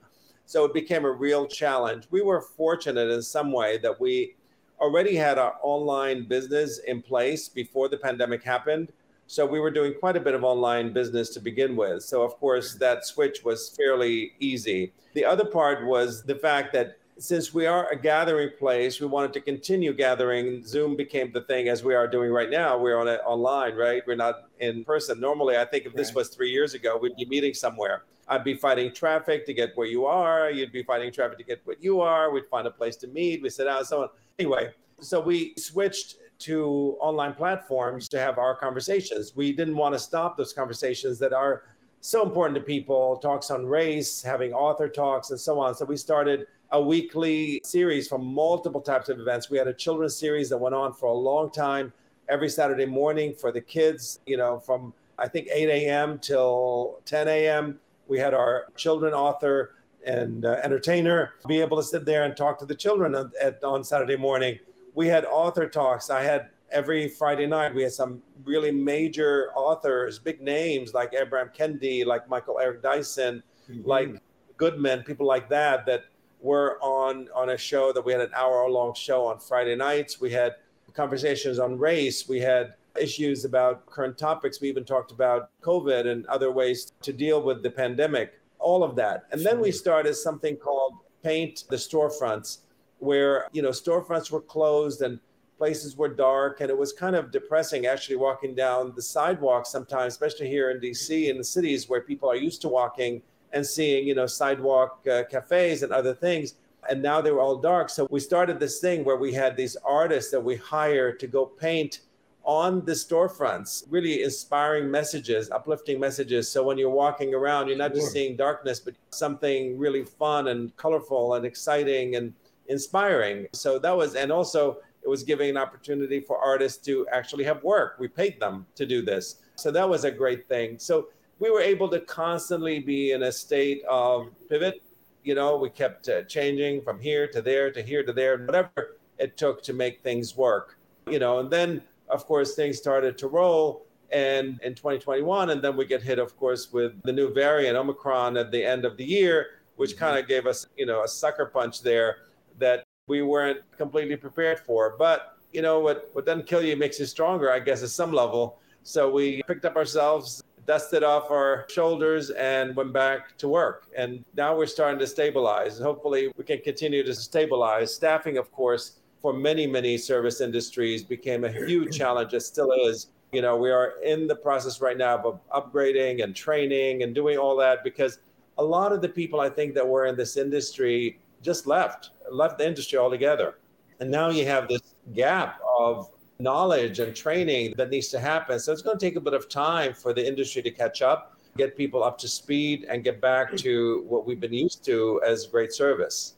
So 0.47 0.65
it 0.65 0.75
became 0.75 1.05
a 1.05 1.11
real 1.11 1.47
challenge. 1.47 2.07
We 2.11 2.23
were 2.23 2.41
fortunate 2.41 3.11
in 3.11 3.23
some 3.23 3.53
way 3.53 3.79
that 3.79 4.01
we 4.01 4.37
already 4.81 5.17
had 5.17 5.39
our 5.39 5.57
online 5.63 6.29
business 6.29 6.79
in 6.79 7.01
place 7.03 7.49
before 7.49 7.89
the 7.89 7.97
pandemic 7.97 8.43
happened. 8.43 8.93
So 9.27 9.47
we 9.47 9.59
were 9.59 9.71
doing 9.71 9.95
quite 9.99 10.17
a 10.17 10.21
bit 10.21 10.35
of 10.35 10.45
online 10.45 10.93
business 10.93 11.31
to 11.31 11.41
begin 11.41 11.77
with. 11.77 12.03
So, 12.03 12.23
of 12.23 12.39
course, 12.39 12.75
that 12.75 13.07
switch 13.07 13.43
was 13.43 13.71
fairly 13.71 14.33
easy. 14.39 14.93
The 15.15 15.25
other 15.25 15.47
part 15.47 15.87
was 15.87 16.23
the 16.25 16.35
fact 16.35 16.73
that 16.75 16.99
since 17.17 17.55
we 17.55 17.67
are 17.67 17.89
a 17.91 17.97
gathering 17.97 18.51
place, 18.59 19.01
we 19.01 19.07
wanted 19.07 19.33
to 19.35 19.41
continue 19.41 19.95
gathering. 19.95 20.65
Zoom 20.67 20.97
became 20.97 21.33
the 21.33 21.43
thing 21.43 21.69
as 21.69 21.85
we 21.85 21.95
are 21.95 22.09
doing 22.09 22.31
right 22.31 22.51
now. 22.51 22.77
We're 22.77 22.99
on 22.99 23.09
it 23.09 23.21
online, 23.25 23.77
right? 23.77 24.03
We're 24.07 24.17
not 24.17 24.49
in 24.59 24.85
person. 24.85 25.21
Normally, 25.21 25.57
I 25.57 25.65
think 25.65 25.87
if 25.87 25.95
this 25.95 26.13
was 26.13 26.29
three 26.29 26.51
years 26.51 26.75
ago, 26.75 26.99
we'd 27.01 27.17
be 27.17 27.25
meeting 27.25 27.55
somewhere. 27.55 28.03
I'd 28.29 28.45
be 28.45 28.55
fighting 28.55 28.93
traffic 28.93 29.47
to 29.47 29.55
get 29.55 29.77
where 29.77 29.87
you 29.87 30.07
are. 30.07 30.51
You'd 30.51 30.73
be 30.73 30.83
fighting 30.83 31.13
traffic 31.13 31.39
to 31.39 31.45
get 31.45 31.61
what 31.65 31.83
you 31.83 32.01
are. 32.01 32.31
We'd 32.31 32.47
find 32.47 32.67
a 32.67 32.71
place 32.71 32.97
to 32.97 33.07
meet. 33.09 33.43
We 33.43 33.51
sit 33.51 33.65
down, 33.65 33.85
so 33.85 34.03
on. 34.03 34.09
Anyway, 34.39 34.73
so 35.01 35.21
we 35.21 35.55
switched 35.57 36.17
to 36.41 36.97
online 37.01 37.35
platforms 37.35 38.09
to 38.09 38.19
have 38.19 38.39
our 38.39 38.57
conversations. 38.57 39.37
We 39.37 39.53
didn't 39.53 39.77
want 39.77 39.95
to 39.95 39.99
stop 39.99 40.37
those 40.37 40.53
conversations 40.53 41.19
that 41.21 41.33
are 41.33 41.63
so 42.01 42.23
important 42.23 42.55
to 42.57 42.63
people 42.63 43.17
talks 43.17 43.51
on 43.51 43.65
race, 43.65 44.23
having 44.23 44.53
author 44.53 44.89
talks, 44.89 45.31
and 45.31 45.41
so 45.41 45.59
on. 45.59 45.75
So 45.75 45.85
we 45.85 45.97
started 45.97 46.47
a 46.71 46.81
weekly 46.81 47.61
series 47.65 48.09
from 48.09 48.27
multiple 48.27 48.81
types 48.81 49.09
of 49.09 49.21
events. 49.21 49.49
We 49.49 49.59
had 49.59 49.69
a 49.69 49.73
children's 49.73 50.17
series 50.17 50.49
that 50.51 50.59
went 50.59 50.75
on 50.75 50.93
for 50.93 51.07
a 51.07 51.15
long 51.15 51.51
time 51.51 51.93
every 52.29 52.49
Saturday 52.49 52.87
morning 52.87 53.35
for 53.35 53.53
the 53.53 53.61
kids, 53.61 54.21
you 54.27 54.37
know, 54.37 54.59
from 54.59 54.93
I 55.19 55.29
think 55.29 55.49
8 55.53 55.69
a.m. 55.69 56.19
till 56.19 56.99
10 57.05 57.29
a.m. 57.29 57.79
We 58.09 58.19
had 58.19 58.35
our 58.35 58.67
children 58.77 59.15
author 59.15 59.75
and 60.07 60.45
uh, 60.45 60.61
entertainer 60.63 61.35
be 61.47 61.61
able 61.61 61.77
to 61.79 61.83
sit 61.83 62.05
there 62.05 62.25
and 62.25 62.37
talk 62.37 62.59
to 62.59 62.67
the 62.67 62.75
children 62.75 63.15
at, 63.15 63.27
at, 63.41 63.65
on 63.65 63.83
Saturday 63.83 64.17
morning. 64.17 64.59
We 64.95 65.09
had 65.09 65.25
author 65.25 65.69
talks. 65.69 66.11
I 66.11 66.23
had 66.23 66.51
every 66.71 67.09
Friday 67.09 67.47
night, 67.47 67.75
we 67.75 67.83
had 67.83 67.93
some 67.93 68.23
really 68.45 68.71
major 68.71 69.51
authors, 69.55 70.19
big 70.19 70.41
names 70.41 70.93
like 70.93 71.15
Abraham 71.15 71.51
Kendi, 71.57 72.05
like 72.05 72.29
Michael 72.29 72.59
Eric 72.61 72.83
Dyson, 72.83 73.43
mm-hmm. 73.71 73.89
like 73.89 74.21
Goodman, 74.57 75.03
people 75.03 75.27
like 75.27 75.49
that, 75.49 75.87
that 75.87 76.05
were 76.41 76.79
on, 76.83 77.29
on 77.35 77.51
a 77.51 77.57
show 77.57 77.93
that 77.93 78.05
we 78.05 78.13
had 78.13 78.21
an 78.21 78.31
hour 78.35 78.69
long 78.69 78.95
show 78.95 79.27
on 79.27 79.39
Friday 79.39 79.77
nights. 79.77 80.21
We 80.21 80.31
had 80.31 80.57
conversations 80.93 81.59
on 81.59 81.79
race. 81.79 82.29
We 82.29 82.41
had 82.41 82.75
issues 83.01 83.45
about 83.45 83.87
current 83.87 84.17
topics. 84.19 84.61
We 84.61 84.69
even 84.69 84.85
talked 84.85 85.11
about 85.11 85.51
COVID 85.63 86.07
and 86.07 86.27
other 86.27 86.51
ways 86.51 86.93
to 87.03 87.13
deal 87.13 87.43
with 87.43 87.63
the 87.63 87.71
pandemic, 87.71 88.41
all 88.59 88.83
of 88.83 88.97
that. 88.97 89.27
And 89.33 89.41
then 89.41 89.61
we 89.61 89.73
started 89.73 90.15
something 90.15 90.57
called 90.57 90.95
Paint 91.23 91.65
the 91.71 91.77
Storefronts, 91.77 92.59
where, 92.99 93.47
you 93.53 93.63
know, 93.63 93.71
storefronts 93.71 94.31
were 94.31 94.41
closed 94.41 95.03
and 95.03 95.19
places 95.59 95.97
were 95.97 96.09
dark 96.09 96.61
and 96.61 96.71
it 96.71 96.77
was 96.77 96.93
kind 96.93 97.15
of 97.15 97.31
depressing 97.31 97.87
actually 97.87 98.17
walking 98.17 98.55
down 98.55 98.93
the 98.97 99.03
sidewalk 99.03 99.67
sometimes 99.67 100.13
especially 100.13 100.49
here 100.49 100.71
in 100.71 100.81
dc 100.81 101.31
in 101.31 101.39
the 101.39 101.45
cities 101.45 101.89
where 101.89 102.01
people 102.01 102.29
are 102.29 102.37
used 102.37 102.61
to 102.61 102.69
walking 102.69 103.23
and 103.53 103.65
seeing 103.65 104.07
you 104.07 104.15
know 104.15 104.27
sidewalk 104.27 105.07
uh, 105.11 105.23
cafes 105.31 105.83
and 105.83 105.93
other 105.93 106.13
things 106.13 106.55
and 106.91 107.01
now 107.01 107.21
they 107.21 107.31
were 107.31 107.41
all 107.41 107.57
dark 107.57 107.89
so 107.89 108.07
we 108.11 108.19
started 108.21 108.59
this 108.59 108.81
thing 108.81 109.05
where 109.05 109.17
we 109.17 109.33
had 109.33 109.57
these 109.57 109.77
artists 109.85 110.31
that 110.31 110.41
we 110.41 110.57
hired 110.57 111.21
to 111.21 111.27
go 111.27 111.47
paint 111.47 112.01
on 112.45 112.85
the 112.85 112.93
storefronts, 112.93 113.85
really 113.89 114.23
inspiring 114.23 114.91
messages, 114.91 115.51
uplifting 115.51 115.99
messages. 115.99 116.51
So 116.51 116.63
when 116.63 116.77
you're 116.77 116.91
walking 116.91 117.35
around, 117.35 117.69
you're 117.69 117.79
not 117.79 117.93
sure. 117.93 118.03
just 118.03 118.13
seeing 118.13 118.37
darkness, 118.37 118.81
but 118.81 118.95
something 119.11 119.79
really 119.79 120.05
fun 120.05 120.49
and 120.49 120.77
colorful 120.77 121.35
and 121.35 121.47
exciting 121.47 122.17
and 122.17 122.35
inspiring. 122.69 123.47
So 123.53 123.79
that 123.79 123.97
was, 123.97 124.15
and 124.15 124.31
also 124.31 124.79
it 125.03 125.09
was 125.09 125.23
giving 125.23 125.51
an 125.51 125.57
opportunity 125.57 126.21
for 126.21 126.39
artists 126.39 126.85
to 126.85 127.07
actually 127.13 127.45
have 127.45 127.63
work. 127.63 127.97
We 127.99 128.09
paid 128.09 128.39
them 128.41 128.67
to 128.75 128.85
do 128.85 129.03
this. 129.03 129.37
So 129.57 129.71
that 129.71 129.89
was 129.89 130.05
a 130.05 130.11
great 130.11 130.47
thing. 130.49 130.79
So 130.79 131.09
we 131.39 131.51
were 131.51 131.61
able 131.61 131.89
to 131.89 132.01
constantly 132.01 132.79
be 132.79 133.13
in 133.13 133.25
a 133.25 133.33
state 133.33 133.83
of 133.89 134.29
pivot. 134.49 134.83
You 135.23 135.35
know, 135.35 135.57
we 135.57 135.71
kept 135.71 136.09
uh, 136.09 136.23
changing 136.25 136.83
from 136.83 137.01
here 137.01 137.27
to 137.29 137.41
there 137.41 137.71
to 137.71 137.83
here 137.83 138.03
to 138.03 138.13
there, 138.13 138.39
whatever 138.45 138.99
it 139.19 139.37
took 139.37 139.63
to 139.63 139.73
make 139.73 140.03
things 140.03 140.37
work. 140.37 140.79
You 141.09 141.19
know, 141.19 141.41
and 141.41 141.51
then 141.51 141.83
of 142.09 142.27
course, 142.27 142.55
things 142.55 142.79
started 142.79 143.19
to 143.19 143.29
roll 143.29 143.87
and 144.13 144.61
in 144.63 144.75
2021 144.75 145.51
and 145.51 145.63
then 145.63 145.77
we 145.79 145.87
get 145.87 146.03
hit 146.03 146.19
of 146.19 146.37
course 146.37 146.71
with 146.71 146.93
the 147.05 147.13
new 147.13 147.33
variant 147.33 147.75
omicron 147.75 148.37
at 148.37 148.53
the 148.53 148.63
end 148.63 148.85
of 148.85 148.99
the 148.99 149.05
year 149.05 149.47
which 149.77 149.93
mm-hmm. 149.93 150.01
kind 150.01 150.19
of 150.19 150.29
gave 150.29 150.47
us 150.47 150.67
you 150.77 150.85
know 150.85 151.03
a 151.05 151.09
sucker 151.09 151.47
punch 151.47 151.81
there 151.81 152.19
that 152.59 152.85
we 153.09 153.23
weren't 153.23 153.61
completely 153.79 154.15
prepared 154.15 154.61
for 154.61 154.95
but 154.99 155.39
you 155.55 155.63
know 155.63 155.81
what 155.81 156.11
what 156.13 156.27
doesn't 156.27 156.47
kill 156.47 156.63
you 156.63 156.77
makes 156.77 157.01
you 157.01 157.07
stronger 157.07 157.51
i 157.51 157.59
guess 157.59 157.83
at 157.83 157.89
some 157.89 158.13
level 158.13 158.59
So 158.85 159.11
we 159.11 159.43
picked 159.45 159.65
up 159.65 159.77
ourselves, 159.77 160.45
dusted 160.67 161.03
off 161.03 161.31
our 161.31 161.65
shoulders, 161.71 162.29
and 162.31 162.77
went 162.77 162.93
back 162.93 163.37
to 163.39 163.49
work. 163.49 163.87
And 163.97 164.25
now 164.37 164.55
we're 164.55 164.67
starting 164.67 164.99
to 165.01 165.07
stabilize. 165.07 165.79
Hopefully, 165.79 166.31
we 166.37 166.45
can 166.45 166.61
continue 166.61 167.03
to 167.03 167.15
stabilize. 167.15 167.95
Staffing, 167.95 168.37
of 168.37 168.53
course, 168.53 169.01
for 169.25 169.33
many, 169.33 169.67
many 169.67 169.97
service 169.97 170.43
industries 170.43 171.03
became 171.03 171.45
a 171.45 171.51
huge 171.51 171.97
challenge. 171.97 172.35
It 172.35 172.43
still 172.43 172.73
is. 172.73 173.07
You 173.33 173.41
know, 173.41 173.57
we 173.57 173.71
are 173.71 173.95
in 174.05 174.27
the 174.27 174.37
process 174.37 174.83
right 174.83 174.99
now 174.99 175.17
of 175.17 175.41
upgrading 175.49 176.23
and 176.23 176.37
training 176.37 177.05
and 177.05 177.15
doing 177.15 177.39
all 177.39 177.57
that 177.57 177.83
because 177.83 178.19
a 178.59 178.63
lot 178.63 178.93
of 178.93 179.01
the 179.01 179.09
people 179.09 179.41
I 179.41 179.49
think 179.49 179.73
that 179.77 179.89
were 179.89 180.05
in 180.05 180.15
this 180.15 180.37
industry 180.37 181.21
just 181.41 181.67
left, 181.67 182.11
left 182.31 182.59
the 182.59 182.67
industry 182.67 182.99
altogether. 182.99 183.55
And 183.99 184.11
now 184.11 184.29
you 184.29 184.45
have 184.45 184.69
this 184.69 184.95
gap 185.15 185.59
of 185.79 186.11
knowledge 186.39 186.99
and 186.99 187.17
training 187.17 187.73
that 187.79 187.89
needs 187.89 188.09
to 188.09 188.21
happen. 188.21 188.61
So 188.61 188.75
it's 188.75 188.83
going 188.83 188.99
to 188.99 189.07
take 189.07 189.17
a 189.17 189.23
bit 189.23 189.33
of 189.33 189.49
time 189.49 189.95
for 189.95 190.13
the 190.13 190.25
industry 190.25 190.61
to 190.61 190.71
catch 190.71 191.01
up, 191.01 191.39
get 191.57 191.79
people 191.79 192.05
up 192.05 192.19
to 192.19 192.29
speed, 192.29 192.85
and 192.91 193.03
get 193.03 193.23
back 193.23 193.57
to 193.57 194.05
what 194.07 194.27
we've 194.27 194.39
been 194.39 194.53
used 194.53 194.85
to 194.85 195.23
as 195.27 195.47
great 195.47 195.73
service. 195.73 196.35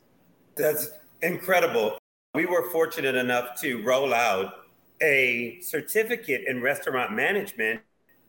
That's 0.54 0.90
incredible. 1.20 1.98
We 2.36 2.44
were 2.44 2.68
fortunate 2.68 3.14
enough 3.14 3.58
to 3.62 3.82
roll 3.82 4.12
out 4.12 4.66
a 5.00 5.58
certificate 5.62 6.42
in 6.46 6.60
restaurant 6.60 7.12
management 7.12 7.80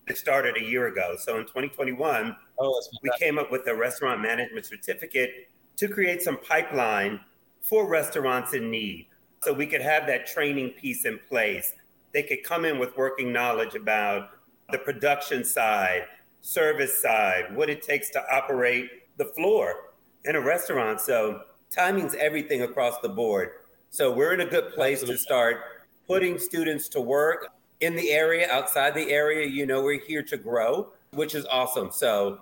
that 0.07 0.17
started 0.17 0.55
a 0.55 0.63
year 0.63 0.87
ago. 0.87 1.17
So 1.19 1.39
in 1.39 1.43
2021, 1.43 2.33
oh, 2.57 2.81
we 3.03 3.11
came 3.19 3.37
up 3.37 3.51
with 3.51 3.67
a 3.67 3.75
restaurant 3.75 4.21
management 4.21 4.65
certificate 4.65 5.49
to 5.75 5.89
create 5.89 6.21
some 6.21 6.37
pipeline 6.37 7.19
for 7.61 7.85
restaurants 7.85 8.53
in 8.53 8.71
need 8.71 9.07
so 9.43 9.51
we 9.51 9.67
could 9.67 9.81
have 9.81 10.07
that 10.07 10.25
training 10.25 10.69
piece 10.69 11.03
in 11.03 11.19
place. 11.27 11.73
They 12.13 12.23
could 12.23 12.45
come 12.45 12.63
in 12.63 12.79
with 12.79 12.95
working 12.95 13.33
knowledge 13.33 13.75
about 13.75 14.29
the 14.71 14.77
production 14.77 15.43
side, 15.43 16.05
service 16.39 17.01
side, 17.01 17.53
what 17.53 17.69
it 17.69 17.81
takes 17.81 18.09
to 18.11 18.23
operate 18.33 18.89
the 19.17 19.25
floor 19.25 19.91
in 20.23 20.37
a 20.37 20.41
restaurant. 20.41 21.01
So 21.01 21.41
timing's 21.69 22.15
everything 22.15 22.61
across 22.61 22.99
the 22.99 23.09
board. 23.09 23.49
So 23.89 24.11
we're 24.11 24.33
in 24.33 24.41
a 24.41 24.45
good 24.45 24.73
place 24.73 24.99
Absolutely. 24.99 25.15
to 25.15 25.21
start 25.21 25.57
putting 26.07 26.37
students 26.39 26.87
to 26.89 27.01
work 27.01 27.47
in 27.79 27.95
the 27.95 28.11
area, 28.11 28.47
outside 28.51 28.93
the 28.93 29.11
area. 29.11 29.47
You 29.47 29.65
know, 29.65 29.81
we're 29.83 29.99
here 29.99 30.23
to 30.23 30.37
grow, 30.37 30.89
which 31.11 31.35
is 31.35 31.45
awesome. 31.45 31.91
So 31.91 32.39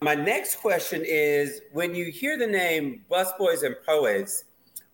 my 0.00 0.14
next 0.14 0.56
question 0.56 1.02
is 1.04 1.60
when 1.72 1.94
you 1.94 2.06
hear 2.06 2.38
the 2.38 2.46
name 2.46 3.04
Busboys 3.10 3.64
and 3.64 3.76
Poets, 3.86 4.44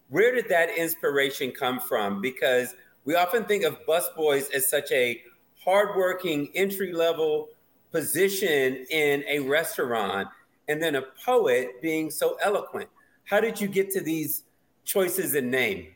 where 0.08 0.34
did 0.34 0.48
that 0.48 0.70
inspiration 0.76 1.52
come 1.52 1.80
from? 1.80 2.20
Because 2.20 2.74
we 3.04 3.14
often 3.14 3.44
think 3.44 3.64
of 3.64 3.78
busboys 3.86 4.52
as 4.52 4.68
such 4.68 4.90
a 4.92 5.22
hardworking 5.64 6.50
entry 6.54 6.92
level 6.92 7.48
position 7.92 8.86
in 8.90 9.24
a 9.28 9.40
restaurant, 9.40 10.28
and 10.68 10.80
then 10.80 10.94
a 10.96 11.02
poet 11.24 11.82
being 11.82 12.10
so 12.10 12.36
eloquent. 12.40 12.88
How 13.24 13.40
did 13.40 13.60
you 13.60 13.66
get 13.66 13.90
to 13.92 14.00
these 14.00 14.44
choices 14.90 15.34
in 15.34 15.50
name? 15.50 15.88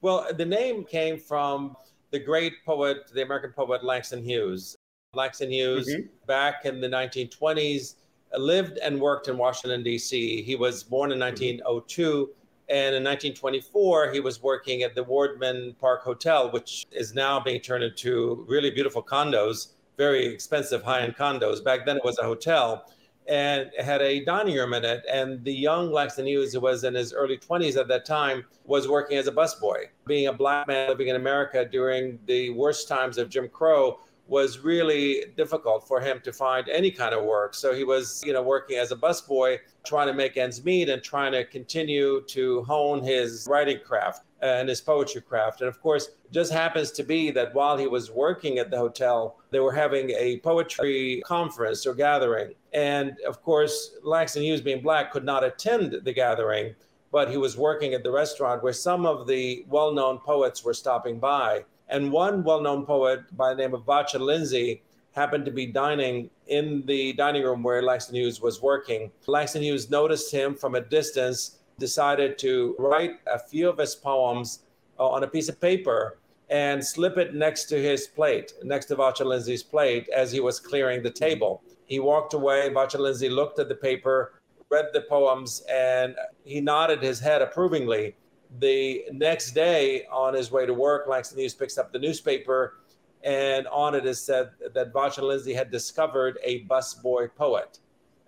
Well, 0.00 0.26
the 0.36 0.44
name 0.44 0.84
came 0.84 1.18
from 1.18 1.76
the 2.10 2.18
great 2.18 2.64
poet, 2.64 3.10
the 3.12 3.22
American 3.22 3.52
poet 3.52 3.84
Langston 3.84 4.22
Hughes. 4.22 4.76
Langston 5.14 5.50
Hughes, 5.50 5.88
mm-hmm. 5.88 6.06
back 6.26 6.64
in 6.64 6.80
the 6.80 6.88
1920s, 6.88 7.96
lived 8.38 8.78
and 8.78 9.00
worked 9.00 9.28
in 9.28 9.36
Washington, 9.36 9.82
D.C. 9.82 10.42
He 10.42 10.56
was 10.56 10.82
born 10.82 11.12
in 11.12 11.18
1902 11.18 12.30
and 12.72 12.94
in 12.94 13.04
1924, 13.04 14.12
he 14.12 14.20
was 14.20 14.42
working 14.42 14.82
at 14.82 14.94
the 14.94 15.04
Wardman 15.04 15.78
Park 15.78 16.02
Hotel, 16.02 16.50
which 16.50 16.86
is 16.90 17.12
now 17.12 17.38
being 17.38 17.60
turned 17.60 17.84
into 17.84 18.46
really 18.48 18.70
beautiful 18.70 19.02
condos, 19.02 19.72
very 19.98 20.24
expensive 20.24 20.82
high 20.82 21.00
end 21.00 21.14
condos. 21.14 21.62
Back 21.62 21.84
then, 21.84 21.98
it 21.98 22.04
was 22.04 22.18
a 22.18 22.22
hotel 22.22 22.90
and 23.28 23.70
had 23.78 24.02
a 24.02 24.24
dining 24.24 24.56
room 24.56 24.74
in 24.74 24.84
it. 24.84 25.04
And 25.10 25.42
the 25.44 25.52
young 25.52 25.92
Langston 25.92 26.26
Hughes, 26.26 26.52
who 26.52 26.60
was 26.60 26.84
in 26.84 26.94
his 26.94 27.12
early 27.12 27.38
20s 27.38 27.78
at 27.78 27.88
that 27.88 28.04
time, 28.04 28.44
was 28.64 28.88
working 28.88 29.16
as 29.16 29.26
a 29.26 29.32
busboy. 29.32 29.86
Being 30.06 30.28
a 30.28 30.32
black 30.32 30.66
man 30.66 30.88
living 30.88 31.08
in 31.08 31.16
America 31.16 31.64
during 31.64 32.18
the 32.26 32.50
worst 32.50 32.88
times 32.88 33.18
of 33.18 33.28
Jim 33.28 33.48
Crow 33.48 33.98
was 34.28 34.60
really 34.60 35.24
difficult 35.36 35.86
for 35.86 36.00
him 36.00 36.20
to 36.24 36.32
find 36.32 36.68
any 36.68 36.90
kind 36.90 37.14
of 37.14 37.24
work. 37.24 37.54
So 37.54 37.74
he 37.74 37.84
was, 37.84 38.22
you 38.24 38.32
know, 38.32 38.42
working 38.42 38.78
as 38.78 38.92
a 38.92 38.96
busboy, 38.96 39.58
trying 39.84 40.06
to 40.06 40.14
make 40.14 40.36
ends 40.36 40.64
meet 40.64 40.88
and 40.88 41.02
trying 41.02 41.32
to 41.32 41.44
continue 41.44 42.22
to 42.28 42.62
hone 42.62 43.02
his 43.02 43.46
writing 43.50 43.78
craft 43.84 44.24
and 44.42 44.68
his 44.68 44.80
poetry 44.80 45.20
craft. 45.20 45.60
And 45.60 45.68
of 45.68 45.80
course, 45.80 46.08
it 46.24 46.32
just 46.32 46.52
happens 46.52 46.90
to 46.92 47.04
be 47.04 47.30
that 47.30 47.54
while 47.54 47.78
he 47.78 47.86
was 47.86 48.10
working 48.10 48.58
at 48.58 48.70
the 48.70 48.76
hotel, 48.76 49.38
they 49.50 49.60
were 49.60 49.72
having 49.72 50.10
a 50.10 50.38
poetry 50.40 51.22
conference 51.24 51.86
or 51.86 51.94
gathering. 51.94 52.54
And 52.72 53.16
of 53.26 53.42
course, 53.42 53.92
Langston 54.02 54.42
Hughes, 54.42 54.60
being 54.60 54.82
black, 54.82 55.12
could 55.12 55.24
not 55.24 55.44
attend 55.44 56.00
the 56.04 56.12
gathering, 56.12 56.74
but 57.12 57.30
he 57.30 57.36
was 57.36 57.56
working 57.56 57.94
at 57.94 58.02
the 58.02 58.10
restaurant 58.10 58.62
where 58.62 58.72
some 58.72 59.06
of 59.06 59.26
the 59.26 59.64
well 59.68 59.92
known 59.92 60.18
poets 60.18 60.64
were 60.64 60.74
stopping 60.74 61.20
by. 61.20 61.64
And 61.88 62.10
one 62.10 62.42
well 62.42 62.60
known 62.60 62.84
poet 62.84 63.20
by 63.36 63.50
the 63.50 63.62
name 63.62 63.74
of 63.74 63.82
Vachel 63.82 64.20
Lindsay 64.20 64.82
happened 65.12 65.44
to 65.44 65.50
be 65.50 65.66
dining 65.66 66.30
in 66.46 66.84
the 66.86 67.12
dining 67.12 67.42
room 67.44 67.62
where 67.62 67.82
Langston 67.82 68.16
Hughes 68.16 68.40
was 68.40 68.62
working. 68.62 69.10
Langston 69.26 69.62
Hughes 69.62 69.90
noticed 69.90 70.32
him 70.32 70.54
from 70.54 70.74
a 70.74 70.80
distance, 70.80 71.58
decided 71.78 72.38
to 72.38 72.76
write 72.78 73.20
a 73.26 73.38
few 73.38 73.68
of 73.68 73.78
his 73.78 73.94
poems 73.94 74.60
uh, 74.98 75.08
on 75.08 75.24
a 75.24 75.28
piece 75.28 75.48
of 75.48 75.60
paper 75.60 76.18
and 76.50 76.84
slip 76.84 77.16
it 77.16 77.34
next 77.34 77.64
to 77.64 77.80
his 77.80 78.06
plate, 78.06 78.52
next 78.62 78.86
to 78.86 78.96
Vachel 78.96 79.26
Lindsay's 79.26 79.62
plate 79.62 80.08
as 80.14 80.30
he 80.30 80.40
was 80.40 80.60
clearing 80.60 81.02
the 81.02 81.10
table. 81.10 81.62
He 81.86 81.98
walked 81.98 82.34
away. 82.34 82.68
Vachel 82.70 83.00
Lindsay 83.00 83.30
looked 83.30 83.58
at 83.58 83.68
the 83.68 83.74
paper, 83.74 84.34
read 84.68 84.86
the 84.92 85.02
poems, 85.02 85.62
and 85.70 86.14
he 86.44 86.60
nodded 86.60 87.02
his 87.02 87.18
head 87.18 87.40
approvingly. 87.40 88.14
The 88.58 89.06
next 89.12 89.52
day, 89.52 90.04
on 90.12 90.34
his 90.34 90.50
way 90.50 90.66
to 90.66 90.74
work, 90.74 91.06
Langston 91.06 91.38
Hughes 91.38 91.54
picks 91.54 91.78
up 91.78 91.90
the 91.90 91.98
newspaper, 91.98 92.80
and 93.22 93.66
on 93.68 93.94
it 93.94 94.04
is 94.04 94.20
said 94.20 94.50
that 94.74 94.92
Vachel 94.92 95.28
Lindsay 95.28 95.54
had 95.54 95.70
discovered 95.70 96.38
a 96.44 96.64
busboy 96.64 97.34
poet. 97.34 97.78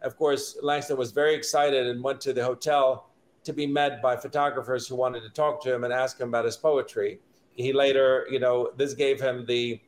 Of 0.02 0.16
course, 0.16 0.56
Langston 0.62 0.96
was 0.96 1.12
very 1.12 1.34
excited 1.34 1.86
and 1.86 2.02
went 2.02 2.22
to 2.22 2.32
the 2.32 2.44
hotel 2.44 3.10
to 3.44 3.52
be 3.52 3.66
met 3.66 4.02
by 4.02 4.16
photographers 4.16 4.88
who 4.88 4.96
wanted 4.96 5.20
to 5.20 5.30
talk 5.30 5.62
to 5.62 5.74
him 5.74 5.84
and 5.84 5.92
ask 5.92 6.18
him 6.20 6.28
about 6.28 6.44
his 6.44 6.56
poetry. 6.56 7.20
He 7.52 7.72
later, 7.72 8.26
you 8.30 8.40
know, 8.40 8.72
this 8.76 8.94
gave 8.94 9.20
him 9.20 9.46
the 9.46 9.80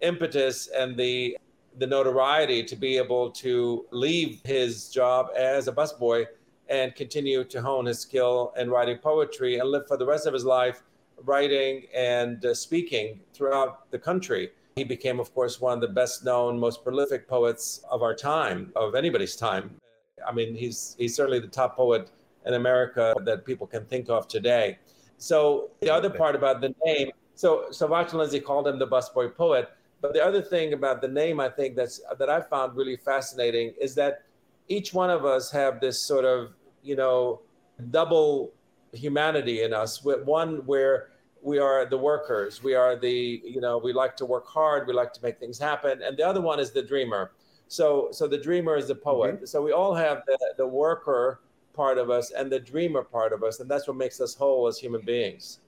impetus 0.00 0.68
and 0.68 0.96
the 0.96 1.36
the 1.78 1.86
notoriety 1.86 2.62
to 2.62 2.76
be 2.76 2.98
able 2.98 3.30
to 3.30 3.86
leave 3.90 4.40
his 4.44 4.90
job 4.90 5.28
as 5.34 5.68
a 5.68 5.72
busboy 5.72 6.26
and 6.68 6.94
continue 6.94 7.44
to 7.44 7.62
hone 7.62 7.86
his 7.86 7.98
skill 7.98 8.52
in 8.58 8.70
writing 8.70 8.98
poetry 8.98 9.58
and 9.58 9.70
live 9.70 9.88
for 9.88 9.96
the 9.96 10.04
rest 10.04 10.26
of 10.26 10.34
his 10.34 10.44
life 10.44 10.82
writing 11.24 11.84
and 11.94 12.44
uh, 12.44 12.54
speaking 12.54 13.20
throughout 13.32 13.90
the 13.90 13.98
country. 13.98 14.50
He 14.76 14.84
became, 14.84 15.20
of 15.20 15.32
course, 15.34 15.60
one 15.60 15.74
of 15.74 15.80
the 15.80 15.88
best 15.88 16.24
known, 16.24 16.58
most 16.58 16.82
prolific 16.82 17.28
poets 17.28 17.84
of 17.90 18.02
our 18.02 18.14
time, 18.14 18.72
of 18.74 18.94
anybody's 18.94 19.36
time. 19.36 19.74
I 20.26 20.32
mean, 20.32 20.54
he's, 20.54 20.96
he's 20.98 21.14
certainly 21.14 21.40
the 21.40 21.48
top 21.48 21.76
poet 21.76 22.10
in 22.46 22.54
America 22.54 23.14
that 23.24 23.44
people 23.44 23.66
can 23.66 23.84
think 23.84 24.08
of 24.08 24.28
today. 24.28 24.78
So 25.18 25.70
the 25.80 25.90
other 25.90 26.10
part 26.10 26.34
about 26.34 26.60
the 26.60 26.74
name, 26.84 27.10
so 27.34 27.66
Vachel 27.70 28.14
Lindsay 28.14 28.40
called 28.40 28.66
him 28.66 28.78
the 28.78 28.86
busboy 28.86 29.34
poet. 29.34 29.70
But 30.00 30.14
the 30.14 30.24
other 30.24 30.42
thing 30.42 30.72
about 30.72 31.00
the 31.00 31.08
name, 31.08 31.38
I 31.38 31.48
think 31.48 31.76
that's 31.76 32.00
that 32.18 32.28
I 32.28 32.40
found 32.40 32.76
really 32.76 32.96
fascinating 32.96 33.72
is 33.80 33.94
that 33.94 34.24
each 34.68 34.92
one 34.92 35.10
of 35.10 35.24
us 35.24 35.50
have 35.52 35.80
this 35.80 36.00
sort 36.00 36.24
of 36.24 36.54
you 36.82 36.96
know 36.96 37.40
double 37.90 38.52
humanity 38.92 39.62
in 39.62 39.72
us. 39.72 40.02
One 40.04 40.66
where 40.66 41.10
we 41.40 41.58
are 41.58 41.86
the 41.86 41.98
workers, 41.98 42.62
we 42.62 42.74
are 42.74 42.96
the 42.96 43.40
you 43.44 43.60
know 43.60 43.78
we 43.78 43.92
like 43.92 44.16
to 44.16 44.26
work 44.26 44.46
hard, 44.46 44.88
we 44.88 44.92
like 44.92 45.12
to 45.12 45.22
make 45.22 45.38
things 45.38 45.58
happen, 45.58 46.02
and 46.02 46.16
the 46.16 46.26
other 46.26 46.40
one 46.40 46.58
is 46.58 46.72
the 46.72 46.82
dreamer. 46.82 47.30
So 47.68 48.08
so 48.10 48.26
the 48.26 48.38
dreamer 48.38 48.76
is 48.76 48.88
the 48.88 48.96
poet. 48.96 49.36
Mm-hmm. 49.36 49.44
So 49.46 49.62
we 49.62 49.72
all 49.72 49.94
have 49.94 50.22
the, 50.26 50.38
the 50.58 50.66
worker 50.66 51.40
part 51.74 51.98
of 51.98 52.10
us 52.10 52.30
and 52.30 52.50
the 52.50 52.60
dreamer 52.60 53.02
part 53.02 53.32
of 53.32 53.42
us, 53.42 53.60
and 53.60 53.70
that's 53.70 53.86
what 53.86 53.96
makes 53.96 54.20
us 54.20 54.34
whole 54.34 54.66
as 54.66 54.78
human 54.78 55.00
beings. 55.00 55.60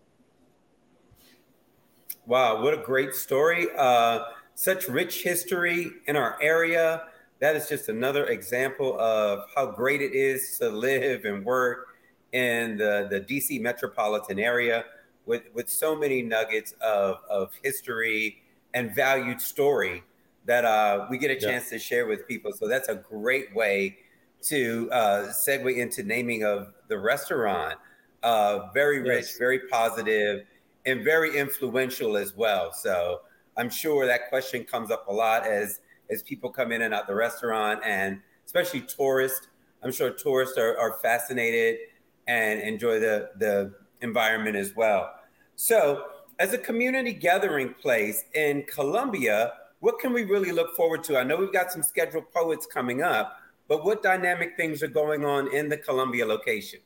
Wow, 2.26 2.62
what 2.62 2.74
a 2.74 2.78
great 2.78 3.14
story! 3.14 3.68
Uh, 3.76 4.24
such 4.54 4.88
rich 4.88 5.22
history 5.22 5.90
in 6.06 6.16
our 6.16 6.38
area 6.40 7.04
that 7.40 7.56
is 7.56 7.68
just 7.68 7.88
another 7.88 8.26
example 8.26 8.98
of 8.98 9.44
how 9.54 9.66
great 9.66 10.00
it 10.00 10.14
is 10.14 10.58
to 10.58 10.68
live 10.68 11.24
and 11.24 11.44
work 11.44 11.88
in 12.32 12.78
the, 12.78 13.06
the 13.10 13.20
DC 13.20 13.60
metropolitan 13.60 14.38
area 14.38 14.84
with, 15.26 15.42
with 15.52 15.68
so 15.68 15.94
many 15.94 16.22
nuggets 16.22 16.74
of, 16.80 17.18
of 17.28 17.50
history 17.62 18.42
and 18.72 18.94
valued 18.94 19.40
story 19.40 20.02
that 20.46 20.64
uh, 20.64 21.06
we 21.10 21.18
get 21.18 21.30
a 21.30 21.36
chance 21.36 21.66
yeah. 21.66 21.76
to 21.76 21.78
share 21.78 22.06
with 22.06 22.26
people. 22.26 22.52
So 22.52 22.68
that's 22.68 22.88
a 22.88 22.94
great 22.94 23.54
way 23.54 23.98
to 24.44 24.90
uh, 24.92 25.32
segue 25.32 25.76
into 25.76 26.02
naming 26.02 26.44
of 26.44 26.72
the 26.88 26.98
restaurant. 26.98 27.74
Uh, 28.22 28.70
very 28.72 29.00
rich, 29.00 29.26
yes. 29.26 29.38
very 29.38 29.60
positive, 29.68 30.46
and 30.86 31.04
very 31.04 31.36
influential 31.36 32.16
as 32.16 32.34
well. 32.34 32.72
So 32.72 33.20
I'm 33.56 33.70
sure 33.70 34.06
that 34.06 34.28
question 34.28 34.64
comes 34.64 34.90
up 34.90 35.08
a 35.08 35.12
lot 35.12 35.46
as 35.46 35.80
as 36.10 36.22
people 36.22 36.50
come 36.50 36.70
in 36.72 36.82
and 36.82 36.92
out 36.92 37.06
the 37.06 37.14
restaurant, 37.14 37.80
and 37.84 38.20
especially 38.44 38.82
tourists. 38.82 39.48
I'm 39.82 39.92
sure 39.92 40.10
tourists 40.10 40.58
are, 40.58 40.78
are 40.78 40.98
fascinated 41.02 41.78
and 42.26 42.60
enjoy 42.60 43.00
the 43.00 43.30
the 43.38 43.74
environment 44.00 44.56
as 44.56 44.74
well. 44.74 45.10
So, 45.56 46.04
as 46.38 46.52
a 46.52 46.58
community 46.58 47.12
gathering 47.12 47.74
place 47.74 48.24
in 48.34 48.64
Columbia, 48.64 49.52
what 49.80 49.98
can 49.98 50.12
we 50.12 50.24
really 50.24 50.52
look 50.52 50.74
forward 50.76 51.04
to? 51.04 51.18
I 51.18 51.24
know 51.24 51.36
we've 51.36 51.52
got 51.52 51.70
some 51.70 51.82
scheduled 51.82 52.30
poets 52.32 52.66
coming 52.66 53.02
up, 53.02 53.38
but 53.68 53.84
what 53.84 54.02
dynamic 54.02 54.56
things 54.56 54.82
are 54.82 54.88
going 54.88 55.24
on 55.24 55.52
in 55.54 55.68
the 55.68 55.76
Columbia 55.76 56.26
location? 56.26 56.80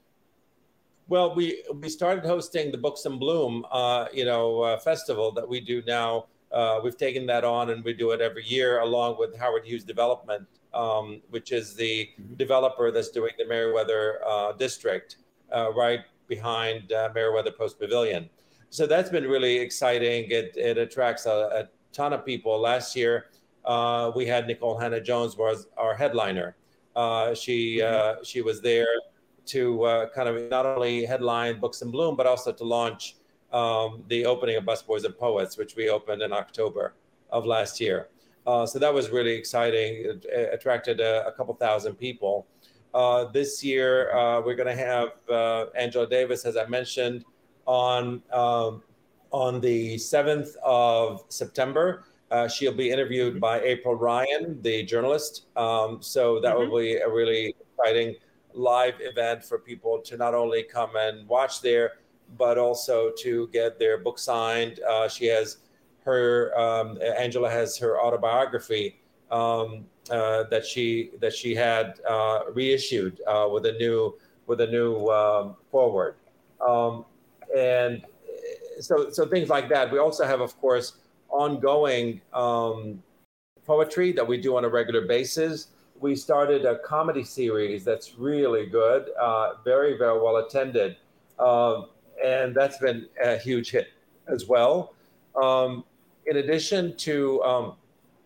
Well, 1.09 1.35
we 1.35 1.63
we 1.75 1.89
started 1.89 2.25
hosting 2.25 2.71
the 2.71 2.79
Books 2.79 3.07
in 3.07 3.19
Bloom, 3.19 3.65
uh, 3.71 4.07
you 4.13 4.27
know, 4.27 4.61
uh, 4.61 4.79
festival 4.79 5.33
that 5.33 5.49
we 5.49 5.61
do 5.61 5.83
now. 5.87 6.27
Uh, 6.53 6.81
we've 6.83 6.97
taken 6.97 7.27
that 7.27 7.45
on, 7.45 7.71
and 7.71 7.83
we 7.83 7.95
do 7.95 8.11
it 8.11 8.21
every 8.21 8.45
year 8.45 8.81
along 8.81 9.17
with 9.19 9.37
Howard 9.37 9.65
Hughes 9.65 9.85
Development, 9.85 10.47
um, 10.75 11.21
which 11.31 11.51
is 11.51 11.75
the 11.75 12.09
mm-hmm. 12.21 12.35
developer 12.35 12.91
that's 12.91 13.09
doing 13.09 13.33
the 13.39 13.47
Merriweather 13.47 14.21
uh, 14.27 14.53
district 14.53 15.17
uh, 15.55 15.73
right 15.73 16.01
behind 16.27 16.93
uh, 16.93 17.09
Merriweather 17.15 17.53
Post 17.53 17.79
Pavilion. 17.79 18.29
So 18.71 18.87
that's 18.87 19.09
been 19.09 19.25
really 19.25 19.57
exciting. 19.57 20.31
It, 20.31 20.55
it 20.57 20.77
attracts 20.77 21.25
a, 21.25 21.31
a 21.31 21.69
ton 21.93 22.13
of 22.13 22.25
people. 22.25 22.59
Last 22.61 22.95
year, 22.95 23.31
we 24.15 24.27
had 24.27 24.47
Nicole 24.47 24.79
Hannah-Jones 24.79 25.39
was 25.39 25.69
our 25.79 25.95
headliner. 25.95 26.55
She 27.35 27.79
mm-hmm. 27.79 28.23
she 28.23 28.43
was 28.43 28.61
there 28.61 28.87
to 29.49 29.83
uh, 29.85 30.09
kind 30.11 30.29
of 30.29 30.51
not 30.51 30.67
only 30.67 31.05
headline 31.05 31.59
Books 31.59 31.83
in 31.83 31.91
Bloom, 31.91 32.17
but 32.17 32.27
also 32.27 32.53
to 32.53 32.65
launch 32.65 33.17
um, 33.53 34.05
the 34.09 34.27
opening 34.27 34.57
of 34.57 34.65
Busboys 34.65 35.05
and 35.05 35.17
Poets, 35.17 35.57
which 35.57 35.75
we 35.75 35.89
opened 35.89 36.23
in 36.23 36.33
October 36.33 36.95
of 37.31 37.47
last 37.47 37.81
year. 37.81 38.09
Uh, 38.47 38.65
so 38.65 38.79
that 38.79 38.93
was 38.93 39.11
really 39.11 39.33
exciting. 39.33 40.05
It 40.25 40.51
attracted 40.53 41.01
a, 41.01 41.27
a 41.27 41.33
couple 41.33 41.55
thousand 41.55 41.97
people. 41.97 42.47
Uh, 42.95 43.25
this 43.25 43.63
year, 43.63 44.15
uh, 44.17 44.41
we're 44.41 44.55
going 44.55 44.75
to 44.75 44.83
have 44.83 45.09
uh, 45.31 45.67
Angela 45.75 46.09
Davis, 46.09 46.45
as 46.45 46.57
I 46.57 46.67
mentioned, 46.67 47.25
on 47.67 48.23
um, 48.33 48.83
on 49.31 49.61
the 49.61 49.97
7th 49.97 50.57
of 50.65 51.25
September. 51.29 52.05
Uh, 52.31 52.47
she'll 52.47 52.73
be 52.73 52.91
interviewed 52.91 53.35
mm-hmm. 53.35 53.41
by 53.41 53.61
April 53.61 53.95
Ryan, 53.95 54.61
the 54.63 54.85
journalist. 54.85 55.47
Um, 55.57 55.99
so 56.01 56.41
that 56.41 56.55
mm-hmm. 56.55 56.71
will 56.71 56.81
be 56.81 56.97
a 56.97 57.09
really 57.09 57.55
exciting 57.61 58.17
live 58.53 58.95
event 59.01 59.45
for 59.45 59.59
people 59.59 60.01
to 60.01 60.17
not 60.17 60.35
only 60.35 60.63
come 60.63 60.97
and 60.97 61.27
watch 61.29 61.61
there, 61.63 61.93
but 62.37 62.59
also 62.59 63.11
to 63.21 63.49
get 63.49 63.79
their 63.79 63.99
book 63.99 64.19
signed. 64.19 64.81
Uh, 64.81 65.09
she 65.09 65.27
has 65.27 65.59
her 66.05 66.59
um, 66.59 66.99
Angela 67.19 67.51
has 67.51 67.77
her 67.79 68.01
autobiography 68.01 69.01
um, 69.31 69.85
uh, 70.11 70.45
that 70.45 70.65
she 70.65 71.11
that 71.21 71.35
she 71.35 71.55
had 71.55 72.01
uh, 72.09 72.41
reissued 72.53 73.21
uh, 73.27 73.49
with 73.51 73.67
a 73.67 73.73
new 73.73 74.19
with 74.47 74.61
a 74.61 74.67
new 74.67 75.07
um, 75.09 75.57
forward, 75.71 76.17
um, 76.67 77.05
and 77.57 78.05
so 78.81 79.11
so 79.11 79.27
things 79.27 79.49
like 79.49 79.69
that. 79.69 79.93
We 79.93 79.99
also 79.99 80.25
have, 80.27 80.41
of 80.41 80.59
course, 80.61 80.95
ongoing 81.39 82.21
um, 82.33 83.03
poetry 83.67 84.13
that 84.13 84.27
we 84.27 84.37
do 84.41 84.57
on 84.57 84.65
a 84.65 84.69
regular 84.69 85.03
basis 85.07 85.69
we 86.01 86.15
started 86.15 86.65
a 86.65 86.79
comedy 86.79 87.25
series 87.25 87.85
that's 87.85 88.17
really 88.17 88.67
good, 88.67 89.11
uh, 89.21 89.55
very, 89.65 89.97
very 89.97 90.21
well 90.21 90.37
attended. 90.37 90.97
Um, 91.39 91.87
and 92.25 92.55
that's 92.55 92.79
been 92.79 93.07
a 93.23 93.37
huge 93.37 93.71
hit 93.71 93.89
as 94.27 94.47
well. 94.47 94.95
Um, 95.41 95.85
in 96.27 96.39
addition 96.39 96.97
to 96.99 97.43
um, 97.43 97.75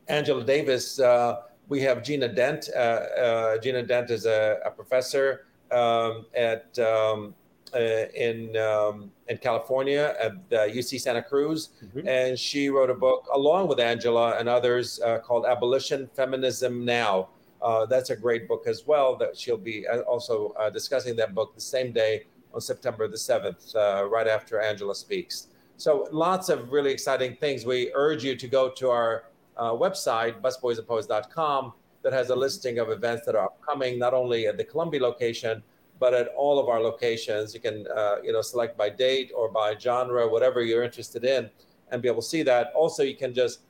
Angela 0.08 0.44
Davis, 0.44 0.98
uh, 0.98 1.42
we 1.68 1.80
have 1.80 2.02
Gina 2.02 2.28
Dent. 2.28 2.68
Uh, 2.74 2.78
uh 2.78 3.58
Gina 3.58 3.82
Dent 3.82 4.10
is 4.10 4.26
a, 4.26 4.58
a 4.64 4.70
professor 4.70 5.46
um, 5.70 6.26
at 6.34 6.78
um, 6.78 7.34
uh, 7.38 7.41
in 7.74 8.56
um, 8.56 9.10
in 9.28 9.38
California 9.38 10.14
at 10.20 10.32
the 10.50 10.56
UC 10.56 11.00
Santa 11.00 11.22
Cruz, 11.22 11.70
mm-hmm. 11.84 12.06
and 12.06 12.38
she 12.38 12.68
wrote 12.68 12.90
a 12.90 12.94
book 12.94 13.26
along 13.34 13.68
with 13.68 13.80
Angela 13.80 14.36
and 14.38 14.48
others 14.48 15.00
uh, 15.00 15.18
called 15.18 15.46
"Abolition 15.46 16.08
Feminism 16.14 16.84
Now." 16.84 17.28
Uh, 17.60 17.86
that's 17.86 18.10
a 18.10 18.16
great 18.16 18.48
book 18.48 18.64
as 18.66 18.86
well. 18.86 19.16
That 19.16 19.36
she'll 19.36 19.56
be 19.56 19.86
uh, 19.86 20.00
also 20.00 20.54
uh, 20.58 20.70
discussing 20.70 21.16
that 21.16 21.34
book 21.34 21.54
the 21.54 21.60
same 21.60 21.92
day 21.92 22.24
on 22.54 22.60
September 22.60 23.08
the 23.08 23.16
7th, 23.16 23.74
uh, 23.74 24.04
right 24.08 24.28
after 24.28 24.60
Angela 24.60 24.94
speaks. 24.94 25.48
So 25.76 26.08
lots 26.12 26.48
of 26.48 26.72
really 26.72 26.92
exciting 26.92 27.36
things. 27.36 27.64
We 27.64 27.90
urge 27.94 28.24
you 28.24 28.36
to 28.36 28.48
go 28.48 28.70
to 28.70 28.90
our 28.90 29.24
uh, 29.56 29.70
website, 29.70 30.40
busboysandpoets.com, 30.40 31.72
that 32.02 32.12
has 32.12 32.30
a 32.30 32.36
listing 32.36 32.78
of 32.78 32.90
events 32.90 33.24
that 33.26 33.34
are 33.34 33.44
upcoming, 33.44 33.98
not 33.98 34.12
only 34.12 34.46
at 34.46 34.56
the 34.56 34.64
Columbia 34.64 35.00
location, 35.00 35.62
but 35.98 36.14
at 36.14 36.28
all 36.36 36.58
of 36.58 36.68
our 36.68 36.80
locations. 36.80 37.54
You 37.54 37.60
can, 37.60 37.86
uh, 37.94 38.16
you 38.22 38.32
know, 38.32 38.42
select 38.42 38.76
by 38.76 38.90
date 38.90 39.30
or 39.34 39.48
by 39.48 39.76
genre, 39.78 40.28
whatever 40.28 40.62
you're 40.62 40.82
interested 40.82 41.24
in, 41.24 41.50
and 41.90 42.02
be 42.02 42.08
able 42.08 42.22
to 42.22 42.28
see 42.28 42.42
that. 42.42 42.72
Also, 42.74 43.02
you 43.02 43.16
can 43.16 43.32
just 43.34 43.60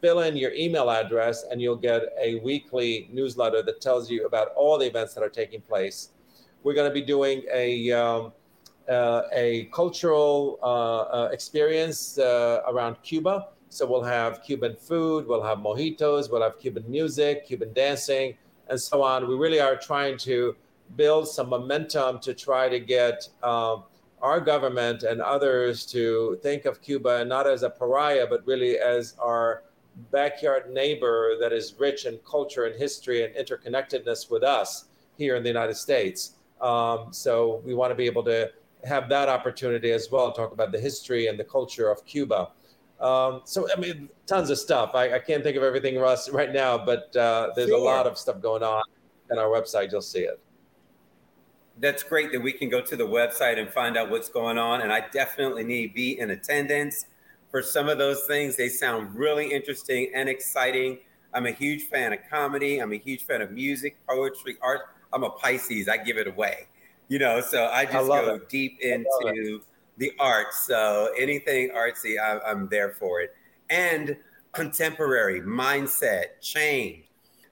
fill 0.00 0.20
in 0.20 0.36
your 0.36 0.52
email 0.52 0.90
address 0.90 1.44
and 1.50 1.62
you'll 1.62 1.76
get 1.76 2.02
a 2.20 2.36
weekly 2.40 3.08
newsletter 3.12 3.62
that 3.62 3.80
tells 3.80 4.10
you 4.10 4.26
about 4.26 4.48
all 4.54 4.78
the 4.78 4.86
events 4.86 5.14
that 5.14 5.22
are 5.22 5.30
taking 5.30 5.60
place. 5.60 6.10
We're 6.62 6.74
going 6.74 6.90
to 6.90 6.94
be 6.94 7.00
doing 7.00 7.42
a, 7.52 7.90
um, 7.92 8.32
uh, 8.88 9.22
a 9.32 9.64
cultural 9.72 10.58
uh, 10.62 10.66
uh, 10.66 11.28
experience 11.32 12.18
uh, 12.18 12.60
around 12.68 12.96
Cuba. 13.02 13.48
So 13.70 13.86
we'll 13.86 14.02
have 14.02 14.42
Cuban 14.42 14.76
food, 14.76 15.26
we'll 15.26 15.42
have 15.42 15.58
mojitos, 15.58 16.30
we'll 16.30 16.42
have 16.42 16.58
Cuban 16.60 16.84
music, 16.86 17.46
Cuban 17.46 17.72
dancing, 17.72 18.36
and 18.68 18.80
so 18.80 19.02
on. 19.02 19.26
We 19.26 19.34
really 19.34 19.60
are 19.60 19.76
trying 19.76 20.16
to 20.18 20.54
build 20.96 21.28
some 21.28 21.48
momentum 21.48 22.20
to 22.20 22.34
try 22.34 22.68
to 22.68 22.80
get 22.80 23.28
um, 23.42 23.84
our 24.22 24.40
government 24.40 25.02
and 25.02 25.20
others 25.20 25.84
to 25.86 26.38
think 26.42 26.64
of 26.64 26.80
Cuba 26.80 27.24
not 27.24 27.46
as 27.46 27.62
a 27.62 27.70
pariah, 27.70 28.26
but 28.28 28.46
really 28.46 28.78
as 28.78 29.14
our 29.18 29.64
backyard 30.10 30.70
neighbor 30.72 31.36
that 31.40 31.52
is 31.52 31.74
rich 31.78 32.06
in 32.06 32.18
culture 32.28 32.64
and 32.64 32.74
history 32.74 33.24
and 33.24 33.34
interconnectedness 33.34 34.30
with 34.30 34.42
us 34.42 34.86
here 35.16 35.36
in 35.36 35.42
the 35.42 35.48
United 35.48 35.76
States. 35.76 36.36
Um, 36.60 37.12
so 37.12 37.62
we 37.64 37.74
want 37.74 37.90
to 37.90 37.94
be 37.94 38.06
able 38.06 38.24
to 38.24 38.50
have 38.84 39.08
that 39.08 39.28
opportunity 39.28 39.92
as 39.92 40.10
well, 40.10 40.32
talk 40.32 40.52
about 40.52 40.72
the 40.72 40.80
history 40.80 41.26
and 41.26 41.38
the 41.38 41.44
culture 41.44 41.90
of 41.90 42.04
Cuba. 42.04 42.50
Um, 43.00 43.42
so, 43.44 43.68
I 43.74 43.78
mean, 43.78 44.08
tons 44.26 44.50
of 44.50 44.58
stuff. 44.58 44.94
I, 44.94 45.14
I, 45.14 45.18
can't 45.18 45.42
think 45.42 45.56
of 45.56 45.62
everything, 45.62 45.98
Russ, 45.98 46.30
right 46.30 46.52
now, 46.52 46.78
but 46.78 47.14
uh, 47.16 47.50
there's 47.54 47.68
sure. 47.68 47.78
a 47.78 47.82
lot 47.82 48.06
of 48.06 48.16
stuff 48.16 48.40
going 48.40 48.62
on 48.62 48.82
on 49.30 49.38
our 49.38 49.48
website. 49.48 49.90
You'll 49.90 50.00
see 50.00 50.20
it. 50.20 50.40
That's 51.78 52.02
great 52.02 52.30
that 52.32 52.40
we 52.40 52.52
can 52.52 52.68
go 52.68 52.80
to 52.80 52.96
the 52.96 53.06
website 53.06 53.58
and 53.58 53.68
find 53.68 53.96
out 53.96 54.10
what's 54.10 54.28
going 54.28 54.58
on. 54.58 54.82
And 54.82 54.92
I 54.92 55.08
definitely 55.12 55.64
need 55.64 55.88
to 55.88 55.94
be 55.94 56.18
in 56.18 56.30
attendance 56.30 57.06
for 57.50 57.62
some 57.62 57.88
of 57.88 57.98
those 57.98 58.24
things. 58.26 58.56
They 58.56 58.68
sound 58.68 59.14
really 59.14 59.52
interesting 59.52 60.10
and 60.14 60.28
exciting. 60.28 60.98
I'm 61.32 61.46
a 61.46 61.50
huge 61.50 61.84
fan 61.84 62.12
of 62.12 62.20
comedy. 62.30 62.78
I'm 62.78 62.92
a 62.92 62.98
huge 62.98 63.24
fan 63.24 63.42
of 63.42 63.50
music, 63.50 63.96
poetry, 64.08 64.56
art. 64.62 64.82
I'm 65.12 65.24
a 65.24 65.30
Pisces. 65.30 65.88
I 65.88 65.96
give 65.96 66.16
it 66.16 66.26
away, 66.26 66.68
you 67.08 67.18
know. 67.18 67.40
So 67.40 67.66
I 67.66 67.84
just 67.84 68.10
I 68.10 68.24
go 68.24 68.34
it. 68.34 68.48
deep 68.48 68.78
into 68.80 69.60
the 69.98 70.12
arts. 70.18 70.66
So 70.66 71.12
anything 71.18 71.70
artsy, 71.70 72.18
I, 72.20 72.38
I'm 72.48 72.68
there 72.68 72.90
for 72.90 73.20
it. 73.20 73.34
And 73.70 74.16
contemporary 74.52 75.40
mindset, 75.40 76.40
change. 76.40 77.04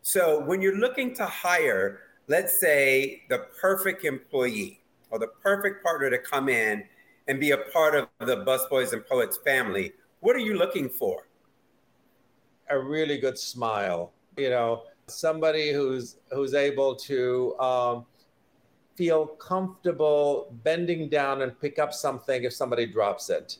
So 0.02 0.40
when 0.40 0.60
you're 0.60 0.78
looking 0.78 1.14
to 1.14 1.26
hire, 1.26 2.00
let's 2.28 2.58
say 2.60 3.22
the 3.28 3.46
perfect 3.60 4.04
employee 4.04 4.80
or 5.10 5.18
the 5.18 5.28
perfect 5.42 5.84
partner 5.84 6.10
to 6.10 6.18
come 6.18 6.48
in 6.48 6.84
and 7.28 7.38
be 7.38 7.52
a 7.52 7.58
part 7.58 7.94
of 7.94 8.08
the 8.20 8.44
Busboys 8.44 8.92
and 8.92 9.06
Poets 9.06 9.38
family, 9.44 9.92
what 10.20 10.34
are 10.36 10.40
you 10.40 10.54
looking 10.54 10.88
for? 10.88 11.28
A 12.70 12.78
really 12.78 13.18
good 13.18 13.38
smile. 13.38 14.12
You 14.36 14.50
know, 14.50 14.84
somebody 15.06 15.72
who's 15.72 16.16
who's 16.30 16.54
able 16.54 16.94
to 16.96 17.58
um, 17.58 18.06
feel 18.96 19.26
comfortable 19.26 20.54
bending 20.64 21.08
down 21.08 21.42
and 21.42 21.58
pick 21.60 21.78
up 21.78 21.92
something 21.92 22.44
if 22.44 22.52
somebody 22.52 22.86
drops 22.86 23.30
it. 23.30 23.58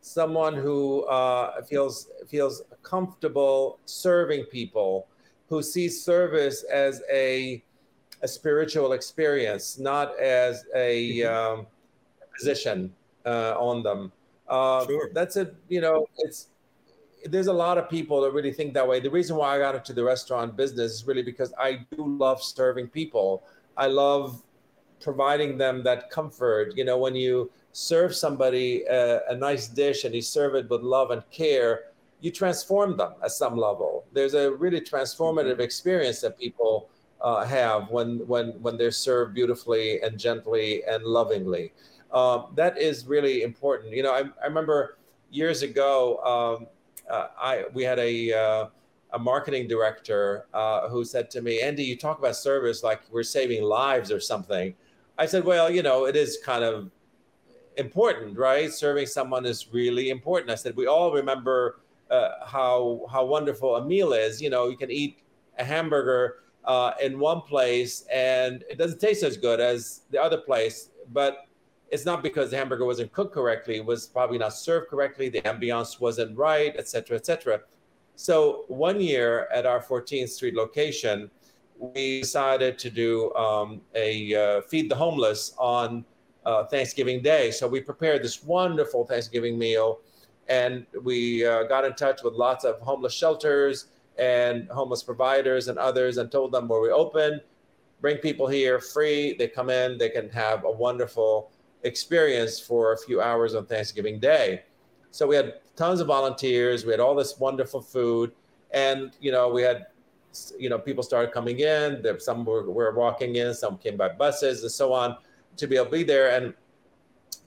Someone 0.00 0.54
who 0.54 1.04
uh, 1.04 1.62
feels 1.62 2.08
feels 2.28 2.62
comfortable 2.82 3.78
serving 3.84 4.44
people, 4.44 5.06
who 5.48 5.62
sees 5.62 6.02
service 6.02 6.64
as 6.64 7.02
a 7.12 7.62
a 8.22 8.28
spiritual 8.28 8.92
experience, 8.92 9.78
not 9.78 10.18
as 10.18 10.64
a 10.74 11.20
mm-hmm. 11.20 11.60
um, 11.60 11.66
position 12.36 12.92
uh, 13.26 13.54
on 13.58 13.82
them. 13.82 14.12
Uh, 14.48 14.86
sure. 14.86 15.10
That's 15.12 15.36
it. 15.36 15.54
You 15.68 15.80
know, 15.80 16.06
it's 16.18 16.48
there's 17.24 17.48
a 17.48 17.52
lot 17.52 17.78
of 17.78 17.90
people 17.90 18.20
that 18.22 18.32
really 18.32 18.52
think 18.52 18.74
that 18.74 18.86
way. 18.86 19.00
The 19.00 19.10
reason 19.10 19.36
why 19.36 19.56
I 19.56 19.58
got 19.58 19.74
into 19.74 19.92
the 19.92 20.04
restaurant 20.04 20.56
business 20.56 20.92
is 20.92 21.06
really 21.06 21.22
because 21.22 21.52
I 21.58 21.84
do 21.90 22.06
love 22.06 22.42
serving 22.42 22.88
people. 22.88 23.42
I 23.76 23.86
love 23.86 24.42
providing 25.00 25.58
them 25.58 25.82
that 25.84 26.10
comfort. 26.10 26.76
You 26.76 26.84
know, 26.84 26.98
when 26.98 27.14
you 27.14 27.50
serve 27.72 28.14
somebody 28.14 28.84
a, 28.84 29.20
a 29.28 29.36
nice 29.36 29.68
dish 29.68 30.04
and 30.04 30.14
you 30.14 30.22
serve 30.22 30.54
it 30.54 30.70
with 30.70 30.82
love 30.82 31.10
and 31.10 31.22
care, 31.30 31.84
you 32.20 32.30
transform 32.30 32.96
them 32.96 33.14
at 33.22 33.30
some 33.30 33.56
level. 33.56 34.04
There's 34.12 34.34
a 34.34 34.52
really 34.52 34.80
transformative 34.80 35.52
mm-hmm. 35.52 35.60
experience 35.60 36.20
that 36.22 36.38
people 36.38 36.88
uh, 37.20 37.44
have 37.44 37.90
when 37.90 38.18
when 38.26 38.50
when 38.62 38.76
they're 38.76 38.90
served 38.90 39.34
beautifully 39.34 40.00
and 40.02 40.18
gently 40.18 40.84
and 40.84 41.04
lovingly. 41.04 41.72
Uh, 42.10 42.44
that 42.54 42.78
is 42.78 43.06
really 43.06 43.42
important. 43.42 43.92
You 43.92 44.02
know, 44.02 44.12
I, 44.12 44.22
I 44.42 44.46
remember 44.46 44.98
years 45.30 45.62
ago, 45.62 46.18
um, 46.24 46.66
uh, 47.10 47.28
I 47.40 47.64
we 47.74 47.82
had 47.82 47.98
a 47.98 48.32
uh, 48.32 48.66
a 49.12 49.18
marketing 49.18 49.68
director 49.68 50.46
uh, 50.54 50.88
who 50.88 51.04
said 51.04 51.30
to 51.32 51.42
me, 51.42 51.60
"Andy, 51.60 51.84
you 51.84 51.96
talk 51.96 52.18
about 52.18 52.36
service 52.36 52.82
like 52.82 53.00
we're 53.10 53.22
saving 53.22 53.62
lives 53.62 54.10
or 54.10 54.20
something." 54.20 54.74
I 55.18 55.26
said, 55.26 55.44
"Well, 55.44 55.70
you 55.70 55.82
know, 55.82 56.06
it 56.06 56.16
is 56.16 56.38
kind 56.44 56.64
of 56.64 56.90
important, 57.76 58.38
right? 58.38 58.72
Serving 58.72 59.06
someone 59.06 59.44
is 59.44 59.72
really 59.72 60.10
important." 60.10 60.50
I 60.50 60.56
said, 60.56 60.76
"We 60.76 60.86
all 60.86 61.12
remember." 61.12 61.80
Uh, 62.10 62.46
how 62.46 63.04
how 63.12 63.22
wonderful 63.22 63.76
a 63.76 63.84
meal 63.84 64.14
is. 64.14 64.40
You 64.40 64.48
know, 64.48 64.70
you 64.70 64.78
can 64.78 64.90
eat 64.90 65.18
a 65.58 65.64
hamburger 65.64 66.36
uh, 66.68 66.92
in 67.02 67.18
one 67.18 67.40
place 67.40 68.06
and 68.12 68.62
it 68.70 68.76
doesn't 68.78 69.00
taste 69.00 69.24
as 69.24 69.36
good 69.36 69.58
as 69.58 70.02
the 70.10 70.22
other 70.22 70.36
place, 70.36 70.90
but 71.12 71.46
it's 71.90 72.04
not 72.04 72.22
because 72.22 72.50
the 72.50 72.56
hamburger 72.58 72.84
wasn't 72.84 73.10
cooked 73.12 73.34
correctly, 73.34 73.76
it 73.76 73.84
was 73.84 74.06
probably 74.06 74.36
not 74.36 74.52
served 74.52 74.88
correctly, 74.88 75.30
the 75.30 75.40
ambiance 75.42 75.98
wasn't 75.98 76.36
right, 76.36 76.76
etc., 76.76 77.16
etc. 77.16 77.62
So 78.16 78.64
one 78.68 79.00
year 79.00 79.48
at 79.52 79.64
our 79.64 79.80
14th 79.80 80.28
Street 80.28 80.54
location, 80.54 81.30
we 81.78 82.20
decided 82.20 82.78
to 82.80 82.90
do 82.90 83.32
um, 83.34 83.80
a 83.94 84.34
uh, 84.34 84.60
feed 84.62 84.90
the 84.90 84.96
homeless 84.96 85.54
on 85.56 86.04
uh, 86.44 86.64
Thanksgiving 86.64 87.22
Day. 87.22 87.50
So 87.50 87.66
we 87.66 87.80
prepared 87.80 88.22
this 88.22 88.42
wonderful 88.42 89.06
Thanksgiving 89.06 89.58
meal, 89.58 90.00
and 90.48 90.84
we 91.02 91.46
uh, 91.46 91.62
got 91.62 91.86
in 91.86 91.94
touch 91.94 92.22
with 92.22 92.34
lots 92.34 92.64
of 92.64 92.78
homeless 92.80 93.14
shelters 93.14 93.86
and 94.18 94.68
homeless 94.68 95.02
providers 95.02 95.68
and 95.68 95.78
others 95.78 96.18
and 96.18 96.30
told 96.30 96.52
them 96.52 96.68
where 96.68 96.80
we 96.80 96.90
open, 96.90 97.40
bring 98.00 98.18
people 98.18 98.46
here 98.46 98.80
free. 98.80 99.34
They 99.38 99.48
come 99.48 99.70
in, 99.70 99.98
they 99.98 100.08
can 100.08 100.28
have 100.30 100.64
a 100.64 100.70
wonderful 100.70 101.50
experience 101.82 102.58
for 102.58 102.92
a 102.92 102.98
few 102.98 103.20
hours 103.20 103.54
on 103.54 103.66
Thanksgiving 103.66 104.18
Day. 104.18 104.62
So 105.10 105.26
we 105.26 105.36
had 105.36 105.54
tons 105.76 106.00
of 106.00 106.08
volunteers, 106.08 106.84
we 106.84 106.90
had 106.90 107.00
all 107.00 107.14
this 107.14 107.38
wonderful 107.38 107.80
food, 107.80 108.32
and 108.72 109.12
you 109.20 109.32
know, 109.32 109.48
we 109.48 109.62
had 109.62 109.86
you 110.58 110.68
know, 110.68 110.78
people 110.78 111.02
started 111.02 111.32
coming 111.32 111.60
in, 111.60 112.02
there 112.02 112.18
some 112.18 112.44
were, 112.44 112.70
were 112.70 112.94
walking 112.94 113.36
in, 113.36 113.54
some 113.54 113.78
came 113.78 113.96
by 113.96 114.08
buses 114.08 114.62
and 114.62 114.70
so 114.70 114.92
on 114.92 115.16
to 115.56 115.66
be 115.66 115.76
able 115.76 115.86
to 115.86 115.92
be 115.92 116.02
there. 116.04 116.30
And 116.36 116.54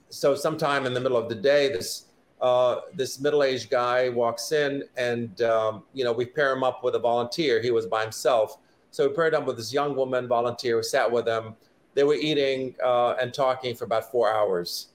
so 0.08 0.34
sometime 0.34 0.86
in 0.86 0.92
the 0.92 1.00
middle 1.00 1.16
of 1.16 1.28
the 1.28 1.34
day, 1.34 1.68
this 1.72 2.06
uh, 2.42 2.80
this 2.92 3.20
middle-aged 3.20 3.70
guy 3.70 4.08
walks 4.08 4.50
in 4.50 4.82
and 4.96 5.40
um, 5.42 5.84
you 5.94 6.04
know 6.04 6.12
we 6.12 6.26
pair 6.26 6.52
him 6.52 6.64
up 6.64 6.82
with 6.82 6.96
a 6.96 6.98
volunteer. 6.98 7.62
He 7.62 7.70
was 7.70 7.86
by 7.86 8.02
himself. 8.02 8.58
So 8.90 9.08
we 9.08 9.14
paired 9.14 9.32
him 9.32 9.46
with 9.46 9.56
this 9.56 9.72
young 9.72 9.96
woman 9.96 10.28
volunteer 10.28 10.76
who 10.76 10.82
sat 10.82 11.10
with 11.10 11.26
him. 11.26 11.54
They 11.94 12.04
were 12.04 12.14
eating 12.14 12.74
uh, 12.84 13.12
and 13.12 13.32
talking 13.32 13.74
for 13.74 13.84
about 13.84 14.10
four 14.10 14.30
hours. 14.30 14.88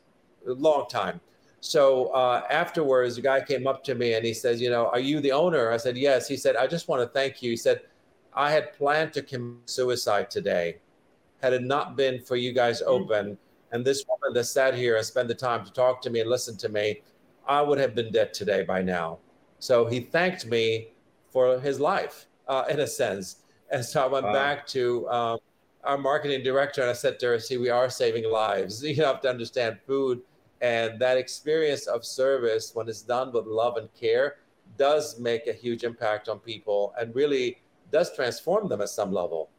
A 0.48 0.52
long 0.52 0.88
time. 0.90 1.20
So 1.62 2.08
uh, 2.08 2.44
afterwards 2.52 3.16
the 3.16 3.22
guy 3.22 3.42
came 3.42 3.66
up 3.66 3.84
to 3.86 3.96
me 3.96 4.14
and 4.14 4.26
he 4.26 4.34
says 4.34 4.62
you 4.62 4.70
know 4.70 4.88
are 4.88 5.00
you 5.00 5.22
the 5.22 5.32
owner? 5.32 5.72
I 5.72 5.78
said 5.78 5.98
yes. 5.98 6.28
He 6.28 6.38
said 6.38 6.58
i 6.58 6.68
just 6.68 6.88
want 6.90 7.02
to 7.02 7.08
thank 7.08 7.42
you. 7.42 7.52
He 7.52 7.58
said 7.58 7.82
i 8.34 8.52
had 8.52 8.74
planned 8.74 9.14
to 9.14 9.22
commit 9.22 9.70
suicide 9.70 10.30
today 10.30 10.78
had 11.42 11.54
it 11.54 11.64
not 11.64 11.96
been 11.96 12.20
for 12.20 12.36
you 12.36 12.52
guys 12.52 12.82
mm. 12.82 12.88
open. 12.88 13.38
And 13.72 13.86
this 13.86 14.06
woman 14.08 14.34
that 14.34 14.46
sat 14.46 14.74
here 14.74 14.96
and 14.96 15.06
spent 15.06 15.28
the 15.28 15.36
time 15.36 15.66
to 15.66 15.72
talk 15.72 16.02
to 16.02 16.10
me 16.10 16.22
and 16.22 16.30
listen 16.30 16.58
to 16.58 16.70
me 16.70 17.02
I 17.48 17.62
would 17.62 17.80
have 17.80 17.96
been 17.96 18.12
dead 18.12 18.34
today 18.34 18.64
by 18.64 18.82
now. 18.82 19.20
So 19.60 19.86
he 19.86 20.00
thanked 20.00 20.46
me 20.46 20.90
for 21.32 21.60
his 21.60 21.80
life, 21.80 22.28
uh, 22.48 22.66
in 22.70 22.80
a 22.80 22.88
sense. 22.88 23.38
And 23.72 23.84
so 23.84 24.04
I 24.04 24.08
went 24.08 24.26
wow. 24.26 24.34
back 24.34 24.68
to 24.68 25.10
um, 25.10 25.40
our 25.84 25.98
marketing 25.98 26.44
director 26.44 26.82
and 26.82 26.90
I 26.90 26.94
said 26.94 27.20
to 27.20 27.28
her, 27.28 27.40
see, 27.40 27.58
we 27.58 27.70
are 27.70 27.90
saving 27.90 28.30
lives. 28.30 28.84
You 28.88 29.04
have 29.04 29.22
to 29.22 29.30
understand 29.30 29.80
food 29.86 30.22
and 30.62 31.00
that 31.00 31.18
experience 31.18 31.88
of 31.88 32.06
service, 32.06 32.72
when 32.74 32.90
it's 32.90 33.02
done 33.02 33.32
with 33.32 33.46
love 33.46 33.78
and 33.78 33.94
care, 33.94 34.38
does 34.78 35.20
make 35.20 35.48
a 35.48 35.54
huge 35.54 35.84
impact 35.84 36.30
on 36.30 36.40
people 36.40 36.94
and 37.00 37.14
really 37.16 37.62
does 37.92 38.14
transform 38.16 38.68
them 38.68 38.82
at 38.82 38.90
some 38.90 39.12
level. 39.12 39.50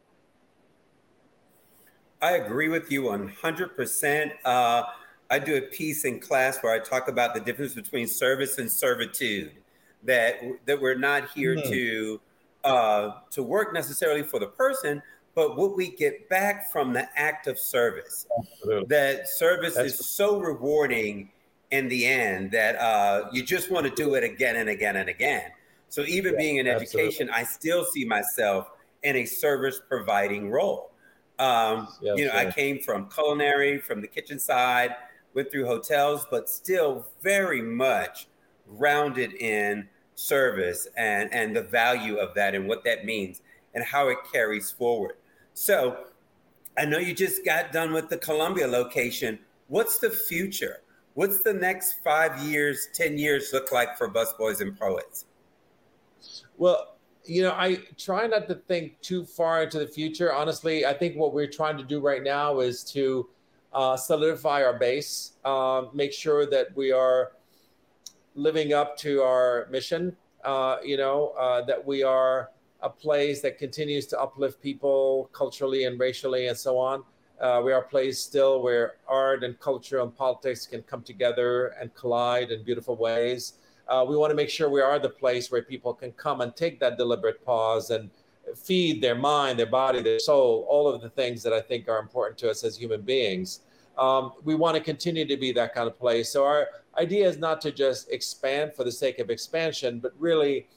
I 2.21 2.33
agree 2.33 2.67
with 2.67 2.91
you 2.91 3.03
100%. 3.03 4.31
Uh, 4.43 4.83
I 5.31 5.39
do 5.39 5.57
a 5.57 5.61
piece 5.61 6.05
in 6.05 6.19
class 6.19 6.59
where 6.61 6.73
I 6.73 6.79
talk 6.79 7.07
about 7.07 7.33
the 7.33 7.39
difference 7.39 7.73
between 7.73 8.07
service 8.07 8.57
and 8.57 8.71
servitude. 8.71 9.51
That 10.03 10.39
that 10.65 10.79
we're 10.79 10.97
not 10.97 11.29
here 11.31 11.55
mm-hmm. 11.55 11.69
to 11.69 12.21
uh, 12.63 13.11
to 13.31 13.43
work 13.43 13.73
necessarily 13.73 14.23
for 14.23 14.39
the 14.39 14.47
person, 14.47 15.01
but 15.35 15.57
what 15.57 15.75
we 15.75 15.89
get 15.89 16.29
back 16.29 16.71
from 16.71 16.93
the 16.93 17.07
act 17.17 17.47
of 17.47 17.59
service. 17.59 18.25
Absolutely. 18.37 18.85
That 18.87 19.27
service 19.27 19.75
That's 19.75 19.99
is 19.99 20.09
so 20.09 20.39
rewarding 20.39 21.31
in 21.71 21.89
the 21.89 22.05
end 22.05 22.51
that 22.51 22.77
uh, 22.77 23.29
you 23.31 23.43
just 23.43 23.69
want 23.69 23.85
to 23.85 23.91
do 23.91 24.15
it 24.15 24.23
again 24.23 24.55
and 24.55 24.69
again 24.69 24.95
and 24.95 25.09
again. 25.09 25.51
So 25.89 26.01
even 26.03 26.33
yeah, 26.33 26.39
being 26.39 26.55
in 26.57 26.67
education, 26.67 27.29
absolutely. 27.29 27.33
I 27.33 27.43
still 27.43 27.85
see 27.85 28.05
myself 28.05 28.69
in 29.03 29.17
a 29.17 29.25
service 29.25 29.81
providing 29.87 30.49
role. 30.49 30.91
Um, 31.39 31.87
you 32.01 32.25
know, 32.25 32.31
I 32.33 32.51
came 32.51 32.79
from 32.79 33.09
culinary, 33.09 33.79
from 33.79 34.01
the 34.01 34.07
kitchen 34.07 34.39
side 34.39 34.95
went 35.33 35.51
through 35.51 35.65
hotels, 35.65 36.25
but 36.29 36.49
still 36.49 37.07
very 37.21 37.61
much 37.61 38.27
grounded 38.77 39.33
in 39.33 39.87
service 40.15 40.87
and, 40.97 41.33
and 41.33 41.55
the 41.55 41.61
value 41.61 42.17
of 42.17 42.33
that 42.35 42.55
and 42.55 42.67
what 42.67 42.83
that 42.83 43.05
means 43.05 43.41
and 43.73 43.83
how 43.83 44.09
it 44.09 44.17
carries 44.31 44.71
forward. 44.71 45.15
So 45.53 46.05
I 46.77 46.85
know 46.85 46.97
you 46.97 47.13
just 47.13 47.45
got 47.45 47.71
done 47.71 47.93
with 47.93 48.09
the 48.09 48.17
Columbia 48.17 48.67
location. 48.67 49.39
What's 49.67 49.99
the 49.99 50.09
future? 50.09 50.81
What's 51.13 51.43
the 51.43 51.53
next 51.53 52.03
five 52.03 52.41
years, 52.43 52.87
10 52.93 53.17
years 53.17 53.49
look 53.51 53.71
like 53.71 53.97
for 53.97 54.09
Busboys 54.09 54.61
and 54.61 54.77
Poets? 54.77 55.25
Well, 56.57 56.95
you 57.25 57.43
know, 57.43 57.51
I 57.51 57.79
try 57.97 58.25
not 58.27 58.47
to 58.47 58.55
think 58.55 58.99
too 59.01 59.25
far 59.25 59.63
into 59.63 59.79
the 59.79 59.87
future. 59.87 60.33
Honestly, 60.33 60.85
I 60.85 60.93
think 60.93 61.15
what 61.15 61.33
we're 61.33 61.47
trying 61.47 61.77
to 61.77 61.83
do 61.83 61.99
right 61.99 62.23
now 62.23 62.59
is 62.59 62.83
to 62.85 63.29
uh, 63.73 63.95
solidify 63.95 64.63
our 64.63 64.77
base, 64.77 65.33
uh, 65.45 65.83
make 65.93 66.13
sure 66.13 66.45
that 66.45 66.75
we 66.75 66.91
are 66.91 67.33
living 68.35 68.73
up 68.73 68.97
to 68.97 69.21
our 69.21 69.67
mission, 69.69 70.15
uh, 70.43 70.77
you 70.83 70.97
know, 70.97 71.29
uh, 71.39 71.61
that 71.61 71.85
we 71.85 72.03
are 72.03 72.51
a 72.81 72.89
place 72.89 73.41
that 73.41 73.57
continues 73.57 74.05
to 74.07 74.19
uplift 74.19 74.61
people 74.61 75.29
culturally 75.33 75.83
and 75.83 75.99
racially 75.99 76.47
and 76.47 76.57
so 76.57 76.77
on. 76.77 77.03
Uh, 77.39 77.61
we 77.63 77.71
are 77.71 77.81
a 77.81 77.87
place 77.87 78.19
still 78.19 78.61
where 78.61 78.95
art 79.07 79.43
and 79.43 79.59
culture 79.59 79.99
and 80.01 80.15
politics 80.15 80.65
can 80.65 80.81
come 80.83 81.01
together 81.01 81.67
and 81.79 81.93
collide 81.95 82.51
in 82.51 82.63
beautiful 82.63 82.95
ways. 82.95 83.53
Uh, 83.87 84.05
we 84.07 84.15
want 84.15 84.29
to 84.29 84.35
make 84.35 84.49
sure 84.49 84.69
we 84.69 84.81
are 84.81 84.99
the 84.99 85.09
place 85.09 85.51
where 85.51 85.61
people 85.61 85.93
can 85.93 86.11
come 86.13 86.41
and 86.41 86.55
take 86.55 86.79
that 86.79 86.97
deliberate 86.97 87.43
pause 87.45 87.89
and 87.91 88.09
feed 88.55 89.01
their 89.01 89.15
mind, 89.15 89.59
their 89.59 89.65
body, 89.65 90.01
their 90.01 90.19
soul, 90.19 90.65
all 90.69 90.87
of 90.87 91.01
the 91.01 91.09
things 91.09 91.43
that 91.43 91.53
I 91.53 91.61
think 91.61 91.87
are 91.87 91.99
important 91.99 92.37
to 92.39 92.49
us 92.49 92.63
as 92.63 92.77
human 92.77 93.01
beings. 93.01 93.61
Um, 93.97 94.33
we 94.43 94.55
want 94.55 94.75
to 94.75 94.81
continue 94.81 95.25
to 95.25 95.37
be 95.37 95.51
that 95.53 95.73
kind 95.73 95.87
of 95.87 95.99
place. 95.99 96.29
So 96.31 96.45
our 96.45 96.67
idea 96.97 97.27
is 97.27 97.37
not 97.37 97.61
to 97.61 97.71
just 97.71 98.09
expand 98.11 98.73
for 98.73 98.83
the 98.83 98.91
sake 98.91 99.19
of 99.19 99.29
expansion, 99.29 99.99
but 99.99 100.13
really 100.17 100.67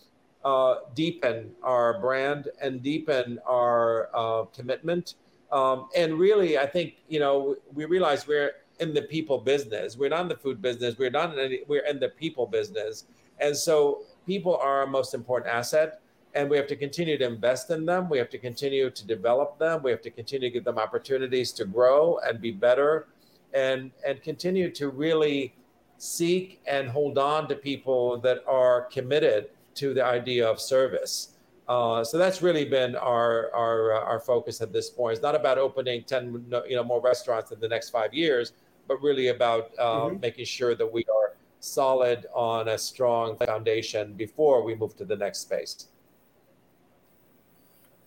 uh, 0.45 0.77
deepen 0.95 1.53
our 1.63 2.01
brand 2.01 2.49
and 2.61 2.83
deepen 2.83 3.39
our 3.47 4.11
uh, 4.15 4.45
commitment. 4.47 5.15
Um, 5.53 5.89
and 5.97 6.19
really, 6.19 6.59
I 6.59 6.67
think 6.67 6.95
you 7.09 7.21
know 7.21 7.57
we 7.73 7.85
realize 7.85 8.27
we're 8.27 8.53
in 8.81 8.93
the 8.93 9.03
people 9.03 9.39
business. 9.39 9.97
We're 9.97 10.11
not 10.11 10.23
in 10.23 10.29
the 10.29 10.37
food 10.37 10.61
business. 10.61 10.99
We're 10.99 11.11
not 11.11 11.33
in 11.33 11.39
any, 11.39 11.61
we're 11.69 11.87
in 11.87 12.01
the 12.01 12.09
people 12.09 12.47
business. 12.47 13.05
And 13.39 13.57
so 13.57 14.03
people 14.27 14.57
are 14.57 14.81
our 14.81 14.87
most 14.87 15.15
important 15.15 15.53
asset 15.53 16.02
and 16.35 16.49
we 16.49 16.57
have 16.57 16.67
to 16.67 16.77
continue 16.77 17.19
to 17.19 17.27
invest 17.27 17.71
in 17.71 17.85
them. 17.85 18.09
We 18.09 18.19
have 18.19 18.31
to 18.31 18.39
continue 18.39 18.91
to 18.91 19.07
develop 19.07 19.59
them. 19.59 19.83
We 19.83 19.91
have 19.91 20.03
to 20.03 20.11
continue 20.11 20.49
to 20.49 20.53
give 20.53 20.65
them 20.65 20.79
opportunities 20.79 21.53
to 21.53 21.65
grow 21.65 22.19
and 22.25 22.41
be 22.41 22.51
better, 22.51 23.09
and 23.53 23.91
and 24.07 24.23
continue 24.23 24.71
to 24.71 24.89
really 24.89 25.55
seek 25.99 26.61
and 26.67 26.89
hold 26.89 27.19
on 27.19 27.49
to 27.49 27.55
people 27.55 28.19
that 28.19 28.43
are 28.47 28.83
committed 28.87 29.51
to 29.75 29.95
the 29.95 30.05
idea 30.05 30.49
of 30.49 30.61
service. 30.61 31.37
Uh, 31.69 32.03
so 32.03 32.19
that's 32.19 32.43
really 32.43 32.65
been 32.65 32.97
our 32.97 33.55
our 33.55 33.93
uh, 33.95 34.01
our 34.01 34.21
focus 34.21 34.61
at 34.61 34.73
this 34.73 34.91
point. 34.91 35.15
It's 35.15 35.23
not 35.23 35.35
about 35.35 35.59
opening 35.59 36.03
ten 36.05 36.45
you 36.69 36.77
know 36.77 36.85
more 36.85 37.01
restaurants 37.01 37.53
in 37.53 37.61
the 37.61 37.69
next 37.69 37.91
five 37.91 38.13
years, 38.13 38.53
but 38.89 39.01
really 39.03 39.29
about 39.29 39.71
uh, 39.79 39.85
mm-hmm. 39.85 40.21
making 40.21 40.47
sure 40.47 40.75
that 40.75 40.93
we 40.93 41.05
are 41.05 41.37
solid 41.61 42.27
on 42.35 42.69
a 42.69 42.77
strong 42.77 43.37
foundation 43.37 44.15
before 44.15 44.65
we 44.65 44.75
move 44.75 44.97
to 44.97 45.05
the 45.05 45.17
next 45.17 45.39
space. 45.41 45.89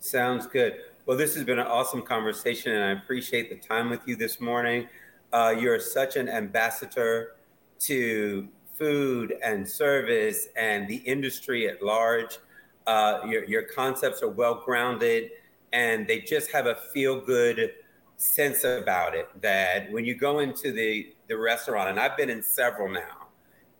Sounds 0.05 0.45
good. 0.45 0.81
Well, 1.07 1.17
this 1.17 1.33
has 1.33 1.43
been 1.45 1.57
an 1.57 1.65
awesome 1.65 2.03
conversation, 2.03 2.73
and 2.73 2.83
I 2.83 2.91
appreciate 2.91 3.49
the 3.49 3.55
time 3.55 3.89
with 3.89 4.01
you 4.07 4.15
this 4.15 4.39
morning. 4.39 4.87
Uh, 5.33 5.55
you're 5.57 5.79
such 5.79 6.15
an 6.15 6.29
ambassador 6.29 7.37
to 7.79 8.47
food 8.75 9.33
and 9.43 9.67
service 9.67 10.47
and 10.55 10.87
the 10.87 10.97
industry 10.97 11.67
at 11.67 11.81
large. 11.81 12.37
Uh, 12.85 13.21
your, 13.27 13.45
your 13.45 13.63
concepts 13.63 14.21
are 14.21 14.29
well 14.29 14.61
grounded 14.63 15.31
and 15.73 16.05
they 16.05 16.19
just 16.19 16.51
have 16.51 16.67
a 16.67 16.75
feel 16.93 17.19
good 17.19 17.71
sense 18.17 18.63
about 18.63 19.15
it 19.15 19.27
that 19.41 19.91
when 19.91 20.05
you 20.05 20.13
go 20.13 20.37
into 20.37 20.71
the, 20.71 21.15
the 21.27 21.35
restaurant, 21.35 21.89
and 21.89 21.99
I've 21.99 22.15
been 22.15 22.29
in 22.29 22.43
several 22.43 22.89
now, 22.89 23.29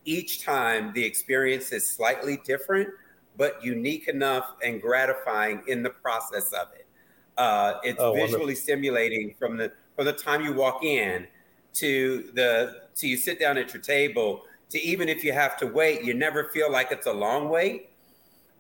each 0.06 0.44
time 0.44 0.92
the 0.94 1.06
experience 1.06 1.72
is 1.72 1.88
slightly 1.88 2.40
different, 2.44 2.90
but 3.38 3.64
unique 3.64 4.08
enough 4.08 4.54
and 4.64 4.82
gratifying 4.82 5.62
in 5.68 5.84
the 5.84 5.90
process 5.90 6.52
of 6.54 6.68
it. 6.76 6.88
Uh, 7.38 7.76
it's 7.84 8.00
oh, 8.00 8.14
visually 8.14 8.40
wonderful. 8.40 8.56
stimulating 8.56 9.36
from 9.38 9.58
the 9.58 9.72
from 9.96 10.06
the 10.06 10.14
time 10.14 10.44
you 10.44 10.54
walk 10.54 10.84
in 10.84 11.28
to 11.74 12.30
the 12.34 12.82
to 12.96 13.08
you 13.08 13.18
sit 13.18 13.40
down 13.40 13.58
at 13.58 13.74
your 13.74 13.82
table 13.82 14.44
to 14.70 14.82
even 14.82 15.10
if 15.10 15.24
you 15.24 15.34
have 15.34 15.58
to 15.58 15.68
wait, 15.68 16.04
you 16.04 16.14
never 16.14 16.46
feel 16.46 16.72
like 16.72 16.92
it's 16.92 17.08
a 17.08 17.14
long 17.14 17.50
wait 17.50 17.90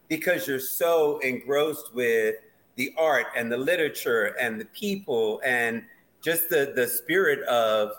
because 0.08 0.48
you're 0.48 0.60
so 0.60 1.20
engrossed 1.20 1.94
with 1.94 2.36
the 2.76 2.94
art 2.98 3.28
and 3.36 3.52
the 3.52 3.58
literature 3.58 4.36
and 4.40 4.60
the 4.60 4.66
people 4.66 5.42
and 5.46 5.84
just 6.22 6.50
the 6.50 6.74
the 6.76 6.88
spirit 6.88 7.42
of 7.48 7.92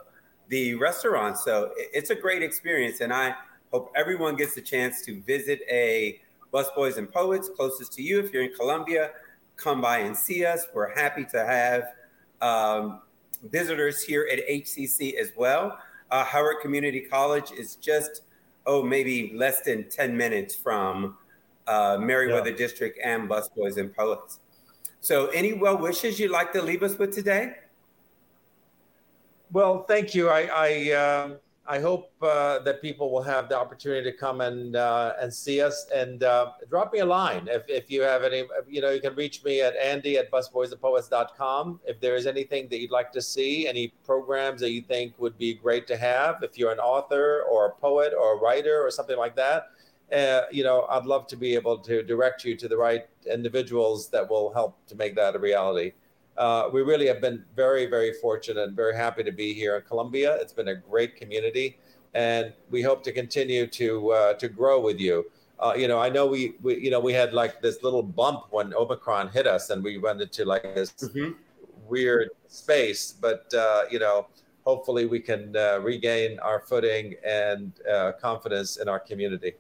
the 0.49 0.75
restaurant. 0.75 1.39
So 1.39 1.73
it's 1.77 2.11
a 2.11 2.15
great 2.15 2.43
experience, 2.43 3.01
and 3.01 3.13
I 3.13 3.35
hope 3.73 3.93
everyone 3.97 4.37
gets 4.37 4.57
a 4.57 4.63
chance 4.63 5.03
to 5.07 5.21
visit 5.23 5.61
a 5.71 6.21
Busboys 6.57 6.97
and 6.97 7.13
Poets 7.13 7.51
closest 7.55 7.93
to 7.93 8.03
you. 8.03 8.19
If 8.19 8.33
you're 8.33 8.45
in 8.45 8.53
Columbia, 8.55 9.11
come 9.57 9.83
by 9.83 9.99
and 9.99 10.17
see 10.17 10.47
us. 10.47 10.67
We're 10.73 10.95
happy 10.95 11.27
to 11.27 11.45
have 11.45 11.89
um, 12.41 13.03
visitors 13.51 14.03
here 14.03 14.27
at 14.33 14.39
HCC 14.49 15.17
as 15.17 15.33
well. 15.37 15.79
Uh, 16.11 16.25
Howard 16.25 16.61
Community 16.63 17.01
College 17.01 17.53
is 17.53 17.77
just, 17.77 18.23
oh, 18.65 18.83
maybe 18.83 19.35
less 19.35 19.61
than 19.61 19.91
10 19.91 20.17
minutes 20.17 20.55
from 20.55 21.19
uh, 21.67 21.99
Merriweather 22.01 22.51
yeah. 22.51 22.57
District 22.57 22.99
and 23.05 23.29
Busboys 23.29 23.77
and 23.77 23.95
Poets. 23.95 24.41
So, 25.01 25.27
any 25.29 25.53
well 25.53 25.77
wishes 25.77 26.19
you'd 26.19 26.31
like 26.31 26.55
to 26.55 26.63
leave 26.63 26.83
us 26.83 26.99
with 26.99 27.15
today? 27.15 27.57
Well, 29.53 29.83
thank 29.83 30.15
you. 30.15 30.31
I, 30.31 30.49
I 30.53 30.93
uh, 30.93 31.29
I 31.69 31.81
hope 31.81 32.13
uh, 32.23 32.61
that 32.61 32.81
people 32.81 33.11
will 33.11 33.23
have 33.23 33.49
the 33.49 33.59
opportunity 33.59 34.09
to 34.11 34.17
come 34.17 34.41
and 34.41 34.77
uh, 34.77 35.15
and 35.21 35.33
see 35.33 35.61
us 35.61 35.87
and 35.95 36.23
uh, 36.23 36.53
drop 36.71 36.93
me 36.93 37.01
a 37.01 37.05
line 37.07 37.49
if, 37.51 37.65
if 37.69 37.91
you 37.91 38.03
have 38.03 38.23
any. 38.23 38.45
You 38.69 38.81
know, 38.81 38.91
you 38.91 39.01
can 39.01 39.15
reach 39.17 39.43
me 39.43 39.61
at 39.63 39.75
Andy 39.77 40.17
at 40.17 40.31
busboysandpoets.com. 40.31 41.81
If 41.85 42.01
there 42.01 42.15
is 42.15 42.27
anything 42.27 42.69
that 42.69 42.81
you'd 42.81 42.93
like 42.93 43.11
to 43.13 43.23
see, 43.23 43.67
any 43.67 43.89
programs 44.05 44.61
that 44.61 44.71
you 44.71 44.83
think 44.83 45.15
would 45.19 45.37
be 45.39 45.55
great 45.55 45.87
to 45.89 45.97
have, 45.97 46.43
if 46.43 46.57
you're 46.57 46.73
an 46.73 46.79
author 46.79 47.43
or 47.51 47.67
a 47.67 47.73
poet 47.73 48.13
or 48.17 48.37
a 48.37 48.41
writer 48.41 48.81
or 48.85 48.91
something 48.91 49.19
like 49.19 49.35
that, 49.37 49.71
uh, 50.13 50.43
you 50.53 50.63
know, 50.63 50.87
I'd 50.89 51.07
love 51.07 51.27
to 51.29 51.37
be 51.37 51.55
able 51.55 51.79
to 51.79 52.03
direct 52.03 52.45
you 52.45 52.57
to 52.57 52.69
the 52.69 52.77
right 52.77 53.07
individuals 53.31 54.09
that 54.11 54.29
will 54.31 54.53
help 54.53 54.77
to 54.87 54.95
make 54.95 55.17
that 55.17 55.35
a 55.35 55.39
reality 55.39 55.93
uh, 56.39 56.69
we 56.73 56.83
really 56.83 57.07
have 57.07 57.21
been 57.21 57.45
very, 57.55 57.87
very 57.87 58.13
fortunate 58.15 58.63
and 58.63 58.77
very 58.77 58.95
happy 58.95 59.23
to 59.23 59.33
be 59.33 59.55
here 59.55 59.77
in 59.77 59.83
Columbia. 59.83 60.37
It's 60.41 60.53
been 60.53 60.69
a 60.69 60.75
great 60.75 61.17
community, 61.17 61.79
and 62.15 62.53
we 62.71 62.83
hope 62.83 63.03
to 63.05 63.13
continue 63.13 63.67
to 63.69 64.11
uh, 64.13 64.33
to 64.35 64.49
grow 64.49 64.81
with 64.81 65.01
you. 65.01 65.27
Uh, 65.59 65.73
you 65.77 65.89
know, 65.89 65.99
I 65.99 66.11
know 66.11 66.27
we, 66.27 66.55
we, 66.61 66.79
you 66.79 66.91
know, 66.91 67.01
we 67.01 67.15
had 67.15 67.33
like 67.33 67.63
this 67.63 67.83
little 67.83 68.03
bump 68.03 68.47
when 68.51 68.75
Omicron 68.75 69.31
hit 69.31 69.47
us, 69.47 69.71
and 69.71 69.83
we 69.83 69.97
went 69.99 70.21
into 70.21 70.45
like 70.45 70.63
this 70.75 70.93
mm-hmm. 70.93 71.33
weird 71.89 72.31
space. 72.49 73.13
But 73.13 73.53
uh, 73.55 73.85
you 73.91 73.99
know, 73.99 74.27
hopefully, 74.65 75.07
we 75.07 75.21
can 75.21 75.57
uh, 75.57 75.81
regain 75.81 76.39
our 76.41 76.61
footing 76.61 77.15
and 77.25 77.73
uh, 77.91 78.13
confidence 78.21 78.77
in 78.77 78.89
our 78.89 79.01
community. 79.01 79.55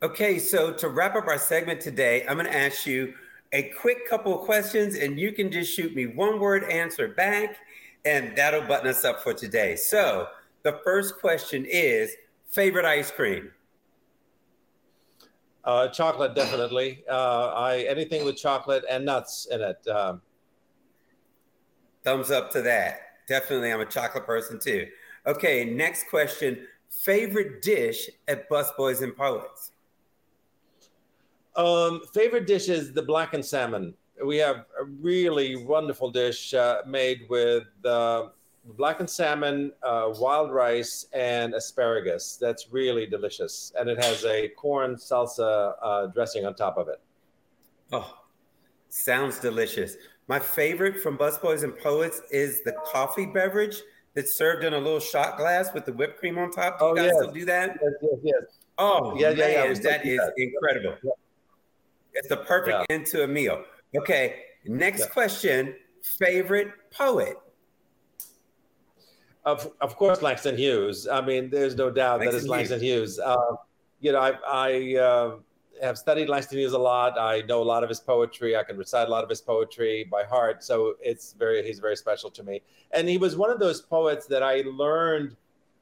Okay, 0.00 0.38
so 0.38 0.72
to 0.72 0.88
wrap 0.88 1.16
up 1.16 1.26
our 1.26 1.38
segment 1.38 1.80
today, 1.80 2.24
I'm 2.28 2.36
going 2.36 2.46
to 2.46 2.56
ask 2.56 2.86
you 2.86 3.14
a 3.52 3.70
quick 3.80 4.08
couple 4.08 4.38
of 4.38 4.44
questions, 4.44 4.96
and 4.96 5.18
you 5.18 5.32
can 5.32 5.50
just 5.50 5.72
shoot 5.72 5.94
me 5.94 6.06
one 6.06 6.38
word 6.38 6.64
answer 6.64 7.08
back, 7.08 7.56
and 8.04 8.36
that'll 8.36 8.62
button 8.62 8.88
us 8.88 9.04
up 9.04 9.22
for 9.22 9.32
today. 9.32 9.76
So, 9.76 10.28
the 10.62 10.80
first 10.84 11.18
question 11.18 11.64
is 11.68 12.14
favorite 12.50 12.84
ice 12.84 13.10
cream? 13.10 13.50
Uh, 15.64 15.88
chocolate, 15.88 16.34
definitely. 16.34 17.04
Uh, 17.10 17.48
I 17.48 17.80
anything 17.88 18.24
with 18.24 18.36
chocolate 18.36 18.84
and 18.88 19.04
nuts 19.04 19.46
in 19.50 19.60
it. 19.60 19.86
Um, 19.88 20.22
Thumbs 22.04 22.30
up 22.30 22.50
to 22.52 22.62
that. 22.62 23.00
Definitely, 23.26 23.72
I'm 23.72 23.80
a 23.80 23.86
chocolate 23.86 24.24
person 24.24 24.58
too. 24.58 24.86
Okay, 25.26 25.64
next 25.64 26.08
question. 26.08 26.66
Favorite 26.88 27.60
dish 27.60 28.08
at 28.28 28.48
Busboys 28.48 29.02
and 29.02 29.14
Poets? 29.14 29.72
Um, 31.58 32.02
favorite 32.14 32.46
dish 32.46 32.68
is 32.68 32.92
the 32.92 33.02
blackened 33.02 33.44
salmon. 33.44 33.92
We 34.24 34.36
have 34.36 34.66
a 34.80 34.84
really 34.84 35.56
wonderful 35.56 36.10
dish 36.10 36.54
uh, 36.54 36.82
made 36.86 37.26
with 37.28 37.64
uh, 37.84 38.28
blackened 38.76 39.10
salmon, 39.10 39.72
uh, 39.82 40.12
wild 40.20 40.52
rice, 40.52 41.06
and 41.12 41.54
asparagus. 41.54 42.38
That's 42.40 42.68
really 42.70 43.06
delicious, 43.06 43.72
and 43.76 43.88
it 43.88 44.02
has 44.02 44.24
a 44.24 44.48
corn 44.50 44.94
salsa 44.94 45.74
uh, 45.82 46.06
dressing 46.06 46.46
on 46.46 46.54
top 46.54 46.78
of 46.78 46.88
it. 46.88 47.00
Oh, 47.90 48.18
sounds 48.88 49.40
delicious. 49.40 49.96
My 50.28 50.38
favorite 50.38 51.00
from 51.00 51.18
Busboys 51.18 51.64
and 51.64 51.76
Poets 51.76 52.22
is 52.30 52.62
the 52.62 52.74
coffee 52.84 53.26
beverage 53.26 53.82
that's 54.14 54.34
served 54.36 54.62
in 54.62 54.74
a 54.74 54.78
little 54.78 55.00
shot 55.00 55.36
glass 55.36 55.74
with 55.74 55.86
the 55.86 55.92
whipped 55.92 56.20
cream 56.20 56.38
on 56.38 56.52
top. 56.52 56.78
Do 56.78 56.84
you 56.84 56.90
oh, 56.90 56.94
guys 56.94 57.04
yes. 57.06 57.16
still 57.16 57.32
do 57.32 57.44
that? 57.46 57.78
Yes, 57.82 57.92
yes, 58.02 58.20
yes. 58.22 58.58
Oh, 58.76 59.18
yeah, 59.18 59.30
man, 59.30 59.38
yeah, 59.38 59.46
yeah. 59.46 59.74
that 59.74 60.06
is 60.06 60.18
that. 60.18 60.32
incredible. 60.36 60.96
Yeah. 61.02 61.10
It's 62.14 62.28
the 62.28 62.38
perfect 62.38 62.86
yeah. 62.88 62.96
end 62.96 63.06
to 63.06 63.24
a 63.24 63.26
meal. 63.26 63.64
Okay, 63.96 64.42
next 64.64 65.00
yeah. 65.00 65.06
question. 65.06 65.74
Favorite 66.02 66.68
poet? 66.90 67.36
Of, 69.44 69.70
of 69.80 69.96
course, 69.96 70.22
Langston 70.22 70.56
Hughes. 70.56 71.08
I 71.08 71.20
mean, 71.20 71.50
there's 71.50 71.74
no 71.74 71.90
doubt 71.90 72.20
Langston 72.20 72.32
that 72.32 72.38
it's 72.38 72.48
Langston 72.48 72.80
Hughes. 72.80 73.16
Hughes. 73.16 73.18
Uh, 73.18 73.56
you 74.00 74.12
know, 74.12 74.18
I, 74.18 74.32
I 74.46 74.96
uh, 74.96 75.36
have 75.82 75.98
studied 75.98 76.28
Langston 76.28 76.58
Hughes 76.58 76.72
a 76.72 76.78
lot. 76.78 77.18
I 77.18 77.42
know 77.42 77.62
a 77.62 77.64
lot 77.64 77.82
of 77.82 77.88
his 77.88 78.00
poetry. 78.00 78.56
I 78.56 78.62
can 78.62 78.76
recite 78.76 79.08
a 79.08 79.10
lot 79.10 79.24
of 79.24 79.30
his 79.30 79.40
poetry 79.40 80.06
by 80.10 80.24
heart. 80.24 80.62
So 80.62 80.94
it's 81.00 81.32
very, 81.32 81.66
he's 81.66 81.78
very 81.78 81.96
special 81.96 82.30
to 82.30 82.42
me. 82.42 82.62
And 82.92 83.08
he 83.08 83.18
was 83.18 83.36
one 83.36 83.50
of 83.50 83.58
those 83.58 83.80
poets 83.80 84.26
that 84.26 84.42
I 84.42 84.62
learned 84.66 85.36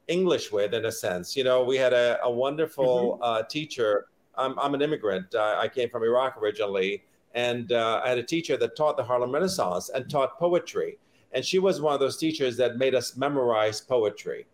English 0.08 0.52
with, 0.52 0.72
in 0.72 0.84
a 0.86 0.92
sense. 0.92 1.36
You 1.36 1.44
know, 1.44 1.64
we 1.64 1.76
had 1.76 1.92
a, 1.92 2.18
a 2.22 2.30
wonderful 2.30 3.14
mm-hmm. 3.14 3.22
uh, 3.22 3.42
teacher 3.42 4.06
I'm, 4.36 4.58
I'm 4.58 4.74
an 4.74 4.82
immigrant. 4.82 5.34
Uh, 5.34 5.56
I 5.58 5.68
came 5.68 5.88
from 5.88 6.02
Iraq 6.02 6.40
originally, 6.40 7.02
and 7.34 7.72
uh, 7.72 8.00
I 8.04 8.08
had 8.08 8.18
a 8.18 8.22
teacher 8.22 8.56
that 8.56 8.76
taught 8.76 8.96
the 8.96 9.04
Harlem 9.04 9.32
Renaissance 9.32 9.90
and 9.90 10.08
taught 10.08 10.38
poetry. 10.38 10.98
And 11.32 11.44
she 11.44 11.58
was 11.58 11.80
one 11.80 11.92
of 11.92 12.00
those 12.00 12.16
teachers 12.16 12.56
that 12.56 12.76
made 12.76 12.94
us 12.94 13.16
memorize 13.16 13.80
poetry. 13.80 14.46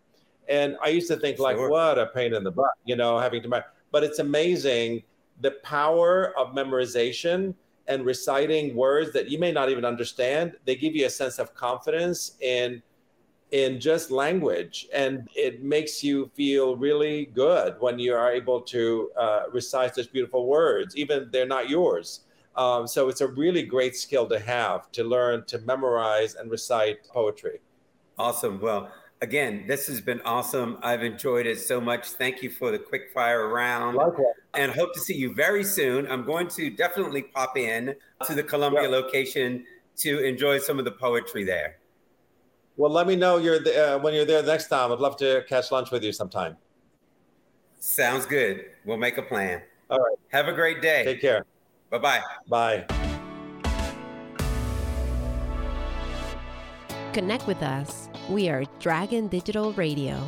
And 0.49 0.75
I 0.83 0.89
used 0.89 1.07
to 1.07 1.15
think, 1.15 1.37
sure. 1.37 1.45
like, 1.45 1.69
what 1.69 1.97
a 1.97 2.07
pain 2.07 2.33
in 2.33 2.43
the 2.43 2.51
butt, 2.51 2.71
you 2.85 2.95
know, 2.95 3.19
having 3.19 3.41
to. 3.43 3.47
memorize. 3.47 3.69
But 3.91 4.03
it's 4.03 4.19
amazing 4.19 5.03
the 5.41 5.51
power 5.63 6.37
of 6.37 6.53
memorization 6.53 7.53
and 7.87 8.05
reciting 8.05 8.75
words 8.75 9.11
that 9.13 9.29
you 9.29 9.39
may 9.39 9.51
not 9.51 9.69
even 9.69 9.85
understand. 9.85 10.53
They 10.65 10.75
give 10.75 10.95
you 10.95 11.05
a 11.05 11.09
sense 11.09 11.39
of 11.39 11.53
confidence 11.53 12.37
in 12.41 12.81
in 13.53 13.79
just 13.79 14.09
language 14.09 14.87
and 14.95 15.29
it 15.35 15.61
makes 15.61 16.03
you 16.03 16.29
feel 16.33 16.75
really 16.75 17.27
good 17.35 17.75
when 17.79 17.99
you 17.99 18.11
are 18.15 18.31
able 18.31 18.59
to 18.59 19.11
uh, 19.15 19.43
recite 19.51 19.93
such 19.93 20.11
beautiful 20.11 20.47
words 20.47 20.97
even 20.97 21.29
they're 21.31 21.45
not 21.45 21.69
yours. 21.69 22.21
Um, 22.55 22.87
so 22.87 23.09
it's 23.09 23.21
a 23.21 23.27
really 23.27 23.61
great 23.61 23.95
skill 23.95 24.27
to 24.29 24.39
have 24.39 24.91
to 24.93 25.03
learn 25.03 25.45
to 25.45 25.59
memorize 25.59 26.33
and 26.33 26.49
recite 26.49 27.07
poetry. 27.07 27.61
Awesome. 28.17 28.59
Well 28.59 28.91
again 29.21 29.65
this 29.67 29.85
has 29.85 30.01
been 30.01 30.21
awesome. 30.21 30.79
I've 30.81 31.03
enjoyed 31.03 31.45
it 31.45 31.59
so 31.59 31.79
much. 31.79 32.07
Thank 32.07 32.41
you 32.41 32.49
for 32.49 32.71
the 32.71 32.79
quick 32.79 33.11
fire 33.13 33.49
round 33.49 33.97
Likewise. 33.97 34.33
and 34.55 34.71
hope 34.71 34.95
to 34.95 34.99
see 34.99 35.15
you 35.15 35.31
very 35.35 35.63
soon. 35.63 36.07
I'm 36.07 36.25
going 36.25 36.47
to 36.47 36.71
definitely 36.71 37.21
pop 37.21 37.55
in 37.55 37.93
to 38.25 38.33
the 38.33 38.41
columbia 38.41 38.89
yep. 38.89 38.91
location 38.91 39.63
to 39.97 40.25
enjoy 40.25 40.57
some 40.57 40.79
of 40.79 40.85
the 40.85 40.91
poetry 40.91 41.43
there 41.43 41.77
well, 42.77 42.91
let 42.91 43.07
me 43.07 43.15
know 43.15 43.37
you're 43.37 43.59
the, 43.59 43.95
uh, 43.95 43.99
when 43.99 44.13
you're 44.13 44.25
there 44.25 44.43
next 44.43 44.67
time. 44.67 44.91
I'd 44.91 44.99
love 44.99 45.17
to 45.17 45.43
catch 45.47 45.71
lunch 45.71 45.91
with 45.91 46.03
you 46.03 46.11
sometime. 46.11 46.57
Sounds 47.79 48.25
good. 48.25 48.65
We'll 48.85 48.97
make 48.97 49.17
a 49.17 49.21
plan. 49.21 49.61
All 49.89 49.99
right. 49.99 50.17
Have 50.29 50.47
a 50.47 50.53
great 50.53 50.81
day. 50.81 51.03
Take 51.03 51.21
care. 51.21 51.45
Bye-bye. 51.89 52.21
Bye. 52.47 52.85
Connect 57.13 57.45
with 57.45 57.61
us. 57.61 58.09
We 58.29 58.49
are 58.49 58.63
Dragon 58.79 59.27
Digital 59.27 59.73
Radio. 59.73 60.19